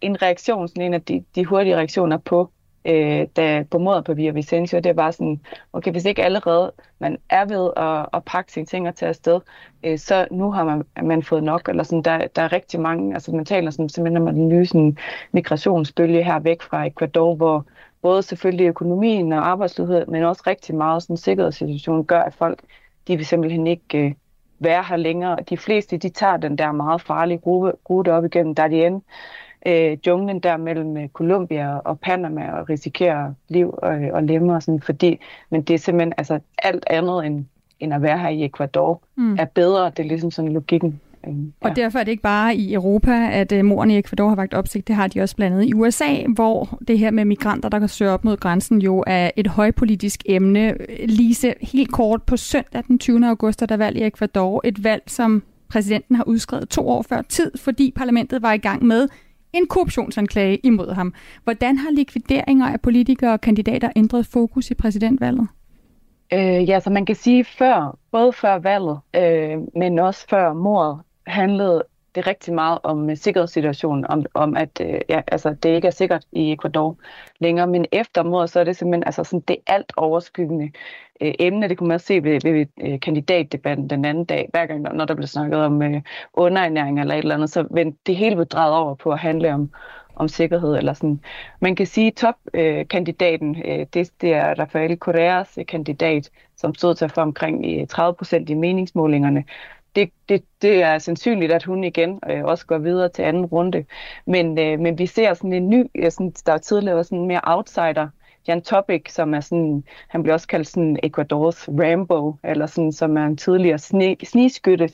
en 0.00 0.22
reaktion, 0.22 0.68
sådan 0.68 0.82
en 0.82 0.94
af 0.94 1.02
de, 1.02 1.24
de 1.34 1.44
hurtige 1.44 1.76
reaktioner 1.76 2.16
på 2.16 2.50
øh, 2.88 3.26
da, 3.36 3.64
på 3.70 3.78
mordet 3.78 4.04
på 4.04 4.14
Via 4.14 4.30
Vicencio, 4.30 4.78
det 4.80 4.96
var 4.96 5.10
sådan, 5.10 5.40
okay, 5.72 5.92
hvis 5.92 6.04
ikke 6.04 6.24
allerede 6.24 6.72
man 6.98 7.18
er 7.30 7.44
ved 7.44 7.70
at, 7.76 8.06
at 8.12 8.24
pakke 8.24 8.52
sine 8.52 8.66
ting 8.66 8.88
og 8.88 8.94
tage 8.94 9.08
afsted, 9.08 9.40
øh, 9.84 9.98
så 9.98 10.28
nu 10.30 10.50
har 10.50 10.64
man, 10.64 10.82
man 11.02 11.22
fået 11.22 11.42
nok, 11.42 11.68
eller 11.68 11.82
sådan, 11.82 12.02
der, 12.02 12.26
der 12.26 12.42
er 12.42 12.52
rigtig 12.52 12.80
mange, 12.80 13.14
altså 13.14 13.32
man 13.32 13.44
taler 13.44 13.70
sådan, 13.70 13.88
simpelthen 13.88 14.28
om 14.28 14.34
den 14.34 14.48
nye 14.48 14.66
sådan, 14.66 14.98
migrationsbølge 15.32 16.24
her 16.24 16.38
væk 16.38 16.62
fra 16.62 16.86
Ecuador, 16.86 17.34
hvor 17.34 17.66
både 18.02 18.22
selvfølgelig 18.22 18.66
økonomien 18.66 19.32
og 19.32 19.48
arbejdsløshed, 19.48 20.06
men 20.06 20.22
også 20.22 20.42
rigtig 20.46 20.74
meget 20.74 21.02
sådan 21.02 21.16
sikkerhedssituation 21.16 22.04
gør, 22.04 22.20
at 22.20 22.34
folk, 22.34 22.60
de 23.08 23.16
vil 23.16 23.26
simpelthen 23.26 23.66
ikke 23.66 23.98
øh, 23.98 24.14
være 24.58 24.84
her 24.88 24.96
længere. 24.96 25.36
De 25.50 25.56
fleste, 25.56 25.96
de 25.96 26.08
tager 26.08 26.36
den 26.36 26.58
der 26.58 26.72
meget 26.72 27.00
farlige 27.00 27.38
rute, 27.46 27.72
rute 27.90 28.12
op 28.12 28.24
igennem 28.24 28.54
Darien, 28.54 29.02
øh, 29.66 29.96
junglen 30.06 30.40
der 30.40 30.56
mellem 30.56 30.96
øh, 30.96 31.08
Colombia 31.08 31.78
og 31.78 32.00
Panama 32.00 32.50
og 32.52 32.68
risikerer 32.68 33.32
liv 33.48 33.74
og, 33.82 33.98
og 34.12 34.22
lemmer 34.22 34.54
og 34.54 34.62
sådan, 34.62 34.80
fordi, 34.80 35.20
men 35.50 35.62
det 35.62 35.74
er 35.74 35.78
simpelthen 35.78 36.12
altså, 36.18 36.38
alt 36.62 36.84
andet 36.90 37.26
end, 37.26 37.44
end 37.80 37.94
at 37.94 38.02
være 38.02 38.18
her 38.18 38.28
i 38.28 38.44
Ecuador 38.44 39.02
mm. 39.16 39.36
er 39.38 39.44
bedre. 39.44 39.84
Det 39.84 39.98
er 39.98 40.08
ligesom 40.08 40.30
sådan 40.30 40.52
logikken. 40.52 41.00
Ja. 41.26 41.32
Og 41.60 41.76
derfor 41.76 41.98
er 41.98 42.04
det 42.04 42.10
ikke 42.10 42.22
bare 42.22 42.56
i 42.56 42.74
Europa, 42.74 43.28
at 43.32 43.64
morerne 43.64 43.94
i 43.94 43.98
Ecuador 43.98 44.28
har 44.28 44.36
vagt 44.36 44.54
opsigt. 44.54 44.88
Det 44.88 44.96
har 44.96 45.06
de 45.06 45.20
også 45.20 45.36
blandet 45.36 45.64
i 45.64 45.74
USA, 45.74 46.24
hvor 46.34 46.78
det 46.88 46.98
her 46.98 47.10
med 47.10 47.24
migranter, 47.24 47.68
der 47.68 47.78
kan 47.78 47.88
søge 47.88 48.10
op 48.10 48.24
mod 48.24 48.36
grænsen, 48.36 48.82
jo 48.82 49.04
er 49.06 49.30
et 49.36 49.46
højpolitisk 49.46 50.22
emne. 50.26 50.74
Lise, 51.06 51.54
helt 51.60 51.92
kort 51.92 52.22
på 52.22 52.36
søndag 52.36 52.82
den 52.88 52.98
20. 52.98 53.26
august 53.28 53.62
er 53.62 53.66
der 53.66 53.76
valg 53.76 53.96
i 53.96 54.02
Ecuador. 54.02 54.60
Et 54.64 54.84
valg, 54.84 55.02
som 55.06 55.42
præsidenten 55.68 56.16
har 56.16 56.24
udskrevet 56.24 56.68
to 56.68 56.88
år 56.88 57.02
før 57.02 57.22
tid, 57.22 57.52
fordi 57.58 57.92
parlamentet 57.96 58.42
var 58.42 58.52
i 58.52 58.58
gang 58.58 58.84
med 58.84 59.08
en 59.52 59.66
korruptionsanklage 59.66 60.56
imod 60.56 60.94
ham. 60.94 61.14
Hvordan 61.44 61.76
har 61.76 61.90
likvideringer 61.90 62.66
af 62.66 62.80
politikere 62.80 63.32
og 63.32 63.40
kandidater 63.40 63.90
ændret 63.96 64.26
fokus 64.26 64.70
i 64.70 64.74
præsidentvalget? 64.74 65.48
Øh, 66.32 66.68
ja, 66.68 66.80
så 66.80 66.90
man 66.90 67.06
kan 67.06 67.14
sige 67.14 67.44
før, 67.44 67.98
både 68.12 68.32
før 68.32 68.58
valget, 68.58 68.98
øh, 69.16 69.58
men 69.76 69.98
også 69.98 70.26
før 70.28 70.52
mordet, 70.52 71.00
handlede 71.26 71.84
det 72.14 72.26
rigtig 72.26 72.54
meget 72.54 72.78
om 72.82 73.10
øh, 73.10 73.16
sikkerhedssituationen, 73.16 74.06
om, 74.06 74.24
om 74.34 74.56
at 74.56 74.80
øh, 74.80 75.00
ja, 75.08 75.20
altså, 75.26 75.54
det 75.62 75.74
ikke 75.74 75.86
er 75.86 75.92
sikkert 75.92 76.24
i 76.32 76.52
Ecuador 76.52 76.96
længere. 77.40 77.66
Men 77.66 77.86
efter 77.92 78.22
mordet, 78.22 78.50
så 78.50 78.60
er 78.60 78.64
det 78.64 78.76
simpelthen 78.76 79.04
altså, 79.06 79.24
sådan, 79.24 79.40
det 79.40 79.56
alt 79.66 79.92
overskyggende 79.96 80.70
øh, 81.20 81.34
emne. 81.38 81.68
Det 81.68 81.78
kunne 81.78 81.88
man 81.88 81.94
også 81.94 82.06
se 82.06 82.22
ved, 82.22 82.40
ved 82.42 82.66
øh, 82.80 83.00
kandidatdebatten 83.00 83.90
den 83.90 84.04
anden 84.04 84.24
dag. 84.24 84.48
Hver 84.52 84.66
gang, 84.66 84.82
når 84.82 85.04
der 85.04 85.14
blev 85.14 85.26
snakket 85.26 85.58
om 85.58 85.82
øh, 85.82 86.02
underernæring 86.34 87.00
eller 87.00 87.14
et 87.14 87.18
eller 87.18 87.34
andet, 87.34 87.50
så 87.50 87.66
vendte 87.70 87.98
det 88.06 88.16
hele 88.16 88.36
blev 88.36 88.46
drejet 88.46 88.74
over 88.74 88.94
på 88.94 89.10
at 89.10 89.18
handle 89.18 89.54
om, 89.54 89.70
om 90.16 90.28
sikkerhed. 90.28 90.76
Eller 90.76 90.92
sådan. 90.92 91.20
Man 91.60 91.76
kan 91.76 91.86
sige, 91.86 92.06
at 92.06 92.14
topkandidaten, 92.14 93.56
øh, 93.64 93.80
øh, 93.80 93.86
det, 93.94 94.10
det 94.20 94.34
er 94.34 94.54
Rafael 94.58 94.98
Correas 94.98 95.58
øh, 95.58 95.66
kandidat, 95.66 96.30
som 96.56 96.74
stod 96.74 96.94
til 96.94 97.04
at 97.04 97.12
få 97.12 97.20
omkring 97.20 97.88
30 97.88 98.14
procent 98.14 98.50
i 98.50 98.54
meningsmålingerne 98.54 99.44
det, 99.96 100.10
det, 100.28 100.44
det 100.62 100.82
er 100.82 100.98
sandsynligt, 100.98 101.52
at 101.52 101.64
hun 101.64 101.84
igen 101.84 102.20
øh, 102.30 102.44
også 102.44 102.66
går 102.66 102.78
videre 102.78 103.08
til 103.08 103.22
anden 103.22 103.46
runde. 103.46 103.84
Men, 104.26 104.58
øh, 104.58 104.80
men 104.80 104.98
vi 104.98 105.06
ser 105.06 105.34
sådan 105.34 105.52
en 105.52 105.70
ny, 105.70 105.84
sådan, 106.10 106.32
der 106.46 106.58
tidligere 106.58 106.96
var 106.96 107.02
sådan 107.02 107.26
mere 107.26 107.40
outsider, 107.42 108.08
Jan 108.48 108.62
Topic, 108.62 109.12
som 109.12 109.34
er 109.34 109.40
sådan, 109.40 109.84
han 110.08 110.22
bliver 110.22 110.34
også 110.34 110.48
kaldt 110.48 110.68
sådan 110.68 110.98
Ecuadors 111.02 111.68
Rambo, 111.68 112.36
eller 112.44 112.66
sådan, 112.66 112.92
som 112.92 113.16
er 113.16 113.24
en 113.24 113.36
tidligere 113.36 113.78
sne, 113.78 114.16
sniskytte 114.24 114.90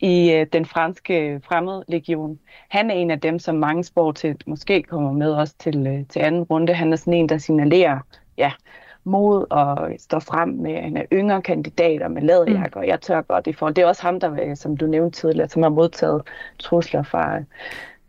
i 0.00 0.32
øh, 0.32 0.46
den 0.52 0.66
franske 0.66 1.20
øh, 1.20 1.40
fremmedlegion. 1.42 2.38
Han 2.68 2.90
er 2.90 2.94
en 2.94 3.10
af 3.10 3.20
dem, 3.20 3.38
som 3.38 3.54
mange 3.54 3.84
spår 3.84 4.12
til 4.12 4.36
måske 4.46 4.82
kommer 4.82 5.12
med 5.12 5.32
også 5.32 5.54
til, 5.58 5.86
øh, 5.86 6.06
til 6.08 6.20
anden 6.20 6.42
runde. 6.42 6.74
Han 6.74 6.92
er 6.92 6.96
sådan 6.96 7.14
en, 7.14 7.28
der 7.28 7.38
signalerer, 7.38 7.98
ja, 8.38 8.52
mod 9.04 9.46
og 9.50 9.90
står 9.98 10.18
frem 10.18 10.48
med 10.48 10.84
en 10.84 10.98
yngre 11.12 11.42
kandidater 11.42 12.08
med 12.08 12.22
læderjakker, 12.22 12.76
mm. 12.76 12.82
og 12.82 12.88
jeg 12.88 13.00
tør 13.00 13.20
godt 13.20 13.46
i 13.46 13.52
forhold. 13.52 13.74
Det 13.74 13.82
er 13.82 13.86
også 13.86 14.02
ham, 14.02 14.20
der, 14.20 14.54
som 14.54 14.76
du 14.76 14.86
nævnte 14.86 15.20
tidligere, 15.20 15.48
som 15.48 15.62
har 15.62 15.70
modtaget 15.70 16.22
trusler 16.58 17.02
fra, 17.02 17.38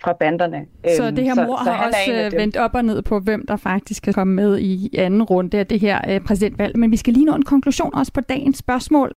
fra 0.03 0.13
banderne. 0.13 0.65
Så 0.97 1.11
det 1.11 1.23
her 1.23 1.45
mor 1.45 1.63
så, 1.63 1.71
har 1.71 1.91
så 1.91 1.97
også 1.97 2.37
vendt 2.37 2.57
op 2.57 2.75
og 2.75 2.85
ned 2.85 3.01
på, 3.01 3.19
hvem 3.19 3.45
der 3.47 3.55
faktisk 3.55 4.03
kan 4.03 4.13
komme 4.13 4.33
med 4.33 4.59
i 4.59 4.95
anden 4.97 5.23
runde 5.23 5.59
af 5.59 5.67
det 5.67 5.79
her 5.79 6.01
øh, 6.09 6.21
præsidentvalg. 6.21 6.77
Men 6.77 6.91
vi 6.91 6.97
skal 6.97 7.13
lige 7.13 7.25
nå 7.25 7.35
en 7.35 7.45
konklusion 7.45 7.95
også 7.95 8.13
på 8.13 8.21
dagens 8.21 8.57
spørgsmål. 8.57 9.11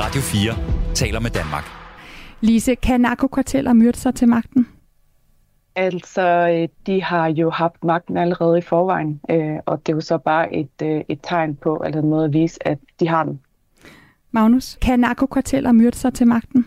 Radio 0.00 0.20
4 0.20 0.54
taler 0.94 1.20
med 1.20 1.30
Danmark. 1.30 1.64
Lise, 2.40 2.74
kan 2.74 3.00
narkokarteller 3.00 3.72
myrde 3.72 3.98
sig 3.98 4.14
til 4.14 4.28
magten? 4.28 4.66
Altså, 5.76 6.48
øh, 6.48 6.68
de 6.86 7.02
har 7.02 7.28
jo 7.28 7.50
haft 7.50 7.84
magten 7.84 8.16
allerede 8.16 8.58
i 8.58 8.60
forvejen, 8.60 9.20
øh, 9.30 9.56
og 9.66 9.78
det 9.86 9.92
er 9.92 9.96
jo 9.96 10.00
så 10.00 10.18
bare 10.18 10.54
et, 10.54 10.82
øh, 10.82 11.00
et 11.08 11.18
tegn 11.22 11.56
på, 11.56 11.82
eller 11.86 12.02
en 12.02 12.08
måde 12.08 12.24
at 12.24 12.32
vise, 12.32 12.68
at 12.68 12.78
de 13.00 13.08
har 13.08 13.24
den. 13.24 13.40
Magnus, 14.30 14.78
kan 14.82 15.00
narkokarteller 15.00 15.72
myrde 15.72 15.96
sig 15.96 16.14
til 16.14 16.26
magten? 16.26 16.66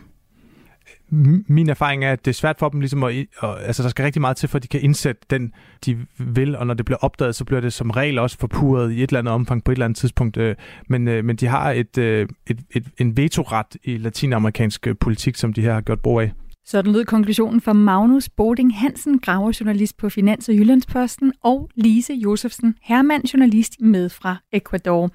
min 1.48 1.70
erfaring 1.70 2.06
er, 2.06 2.12
at 2.12 2.26
det 2.26 2.32
er 2.32 2.36
svært 2.36 2.60
for 2.60 2.70
dem 2.70 2.80
ligesom 2.80 3.04
at, 3.04 3.26
og, 3.38 3.63
altså 3.63 3.84
der 3.84 3.89
skal 3.89 4.04
rigtig 4.04 4.22
meget 4.22 4.38
til, 4.38 4.50
for 4.50 4.58
at 4.58 4.63
de 4.63 4.68
kan 4.68 4.82
indsætte 4.82 5.22
den, 5.30 5.54
de 5.86 5.98
vil, 6.18 6.56
og 6.56 6.68
når 6.68 6.74
det 6.74 6.86
bliver 6.86 6.98
opdaget, 6.98 7.36
så 7.36 7.46
bliver 7.46 7.62
det 7.62 7.74
som 7.74 7.91
regel 7.91 8.20
også 8.20 8.38
forpurret 8.38 8.91
i 8.91 9.04
et 9.04 9.10
eller 9.10 9.20
andet 9.20 9.34
omfang 9.34 9.63
på 9.63 9.72
et 9.72 9.76
eller 9.76 9.86
andet 9.86 9.98
tidspunkt. 9.98 10.38
Øh, 10.38 10.56
men, 10.88 11.04
men 11.04 11.36
de 11.36 11.48
har 11.48 11.72
et, 11.72 11.98
et, 11.98 12.30
et, 12.48 12.86
en 12.98 13.18
vetoret 13.18 13.78
i 13.84 13.98
latinamerikansk 13.98 14.88
politik, 15.00 15.36
som 15.36 15.54
de 15.54 15.62
her 15.62 15.74
har 15.74 15.82
gjort 15.82 16.00
brug 16.00 16.22
af. 16.22 16.32
Sådan 16.67 16.93
lød 16.93 17.06
konklusionen 17.06 17.62
fra 17.62 17.73
Magnus 17.73 18.30
Boding 18.30 18.78
Hansen, 18.78 19.19
graverjournalist 19.19 19.97
på 19.97 20.10
Finans- 20.10 20.49
og 20.49 20.56
Jyllandsposten, 20.56 21.34
og 21.41 21.69
Lise 21.75 22.13
Josefsen, 22.13 22.78
hermand 22.82 23.23
journalist 23.34 23.82
med 23.82 24.10
fra 24.10 24.38
Ecuador. 24.51 25.10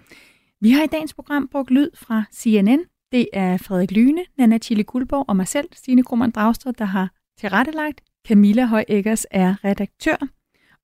Vi 0.61 0.71
har 0.71 0.83
i 0.83 0.87
dagens 0.87 1.15
program 1.15 1.49
brugt 1.53 1.71
lyd 1.71 1.91
fra 1.95 2.25
CNN. 2.35 2.81
Det 3.13 3.29
er 3.33 3.57
Frederik 3.57 3.91
Lyne, 3.91 4.21
Nana 4.39 4.59
Chili 4.59 4.83
Guldborg 4.83 5.25
og 5.29 5.37
mig 5.37 5.49
selv, 5.49 5.69
Stine 5.73 6.03
Krummernd 6.03 6.33
Dragsted, 6.33 6.73
der 6.73 6.85
har 6.85 7.11
tilrettelagt. 7.41 8.01
Camilla 8.29 8.65
Høj 8.67 8.85
Eggers 8.89 9.27
er 9.31 9.65
redaktør. 9.65 10.17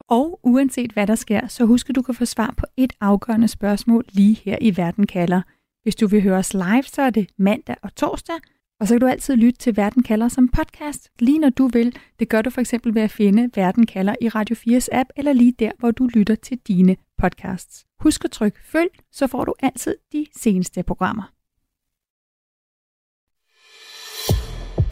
Og 0.01 0.41
uanset 0.43 0.93
hvad 0.93 1.07
der 1.07 1.15
sker, 1.15 1.47
så 1.47 1.65
husk 1.65 1.89
at 1.89 1.97
du 1.97 2.03
kan 2.03 2.15
få 2.15 2.25
svar 2.25 2.55
på 2.57 2.67
et 2.77 2.93
afgørende 3.01 3.49
spørgsmål 3.49 4.05
lige 4.09 4.41
her 4.45 4.59
i 4.61 4.77
Verden 4.77 5.07
kalder. 5.07 5.43
Hvis 5.83 5.97
du 5.97 6.07
vil 6.07 6.23
høre 6.23 6.39
os 6.39 6.55
live, 6.55 6.83
så 6.83 7.03
er 7.03 7.11
det 7.11 7.29
mandag 7.39 7.77
og 7.83 7.95
torsdag– 7.95 8.37
og 8.81 8.89
så 8.89 8.95
kan 8.95 9.01
du 9.01 9.07
altid 9.07 9.37
lytte 9.37 9.59
til 9.59 9.77
Verden 9.77 10.03
kalder 10.03 10.29
som 10.29 10.49
podcast, 10.49 11.11
lige 11.19 11.39
når 11.39 11.51
du 11.51 11.67
vil. 11.67 11.99
Det 12.19 12.29
gør 12.29 12.43
du 12.43 12.51
for 12.51 12.61
eksempel 12.61 12.95
ved 12.95 13.03
at 13.03 13.11
finde 13.11 13.51
Verden 13.55 13.87
kalder 13.87 14.15
i 14.21 14.29
Radio 14.29 14.57
4's 14.57 14.89
app, 14.93 15.11
eller 15.17 15.33
lige 15.33 15.53
der, 15.59 15.71
hvor 15.79 15.91
du 15.91 16.07
lytter 16.07 16.35
til 16.35 16.59
dine 16.59 16.97
podcasts. 17.19 17.85
Husk 18.01 18.25
at 18.25 18.31
trykke 18.31 18.59
følg, 18.65 18.91
så 19.13 19.27
får 19.27 19.45
du 19.45 19.55
altid 19.63 19.97
de 20.13 20.27
seneste 20.37 20.83
programmer. 20.83 21.33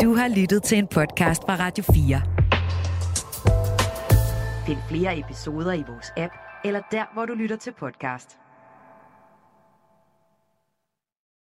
Du 0.02 0.14
har 0.14 0.28
lyttet 0.36 0.62
til 0.62 0.78
en 0.78 0.86
podcast 0.86 1.42
fra 1.42 1.56
Radio 1.56 1.84
4. 1.84 2.22
Find 4.66 4.78
flere 4.88 5.18
episoder 5.18 5.72
i 5.72 5.84
vores 5.88 6.12
app, 6.16 6.32
eller 6.64 6.80
der, 6.90 7.04
hvor 7.14 7.26
du 7.26 7.34
lytter 7.34 7.56
til 7.56 7.72
podcast. 7.78 8.38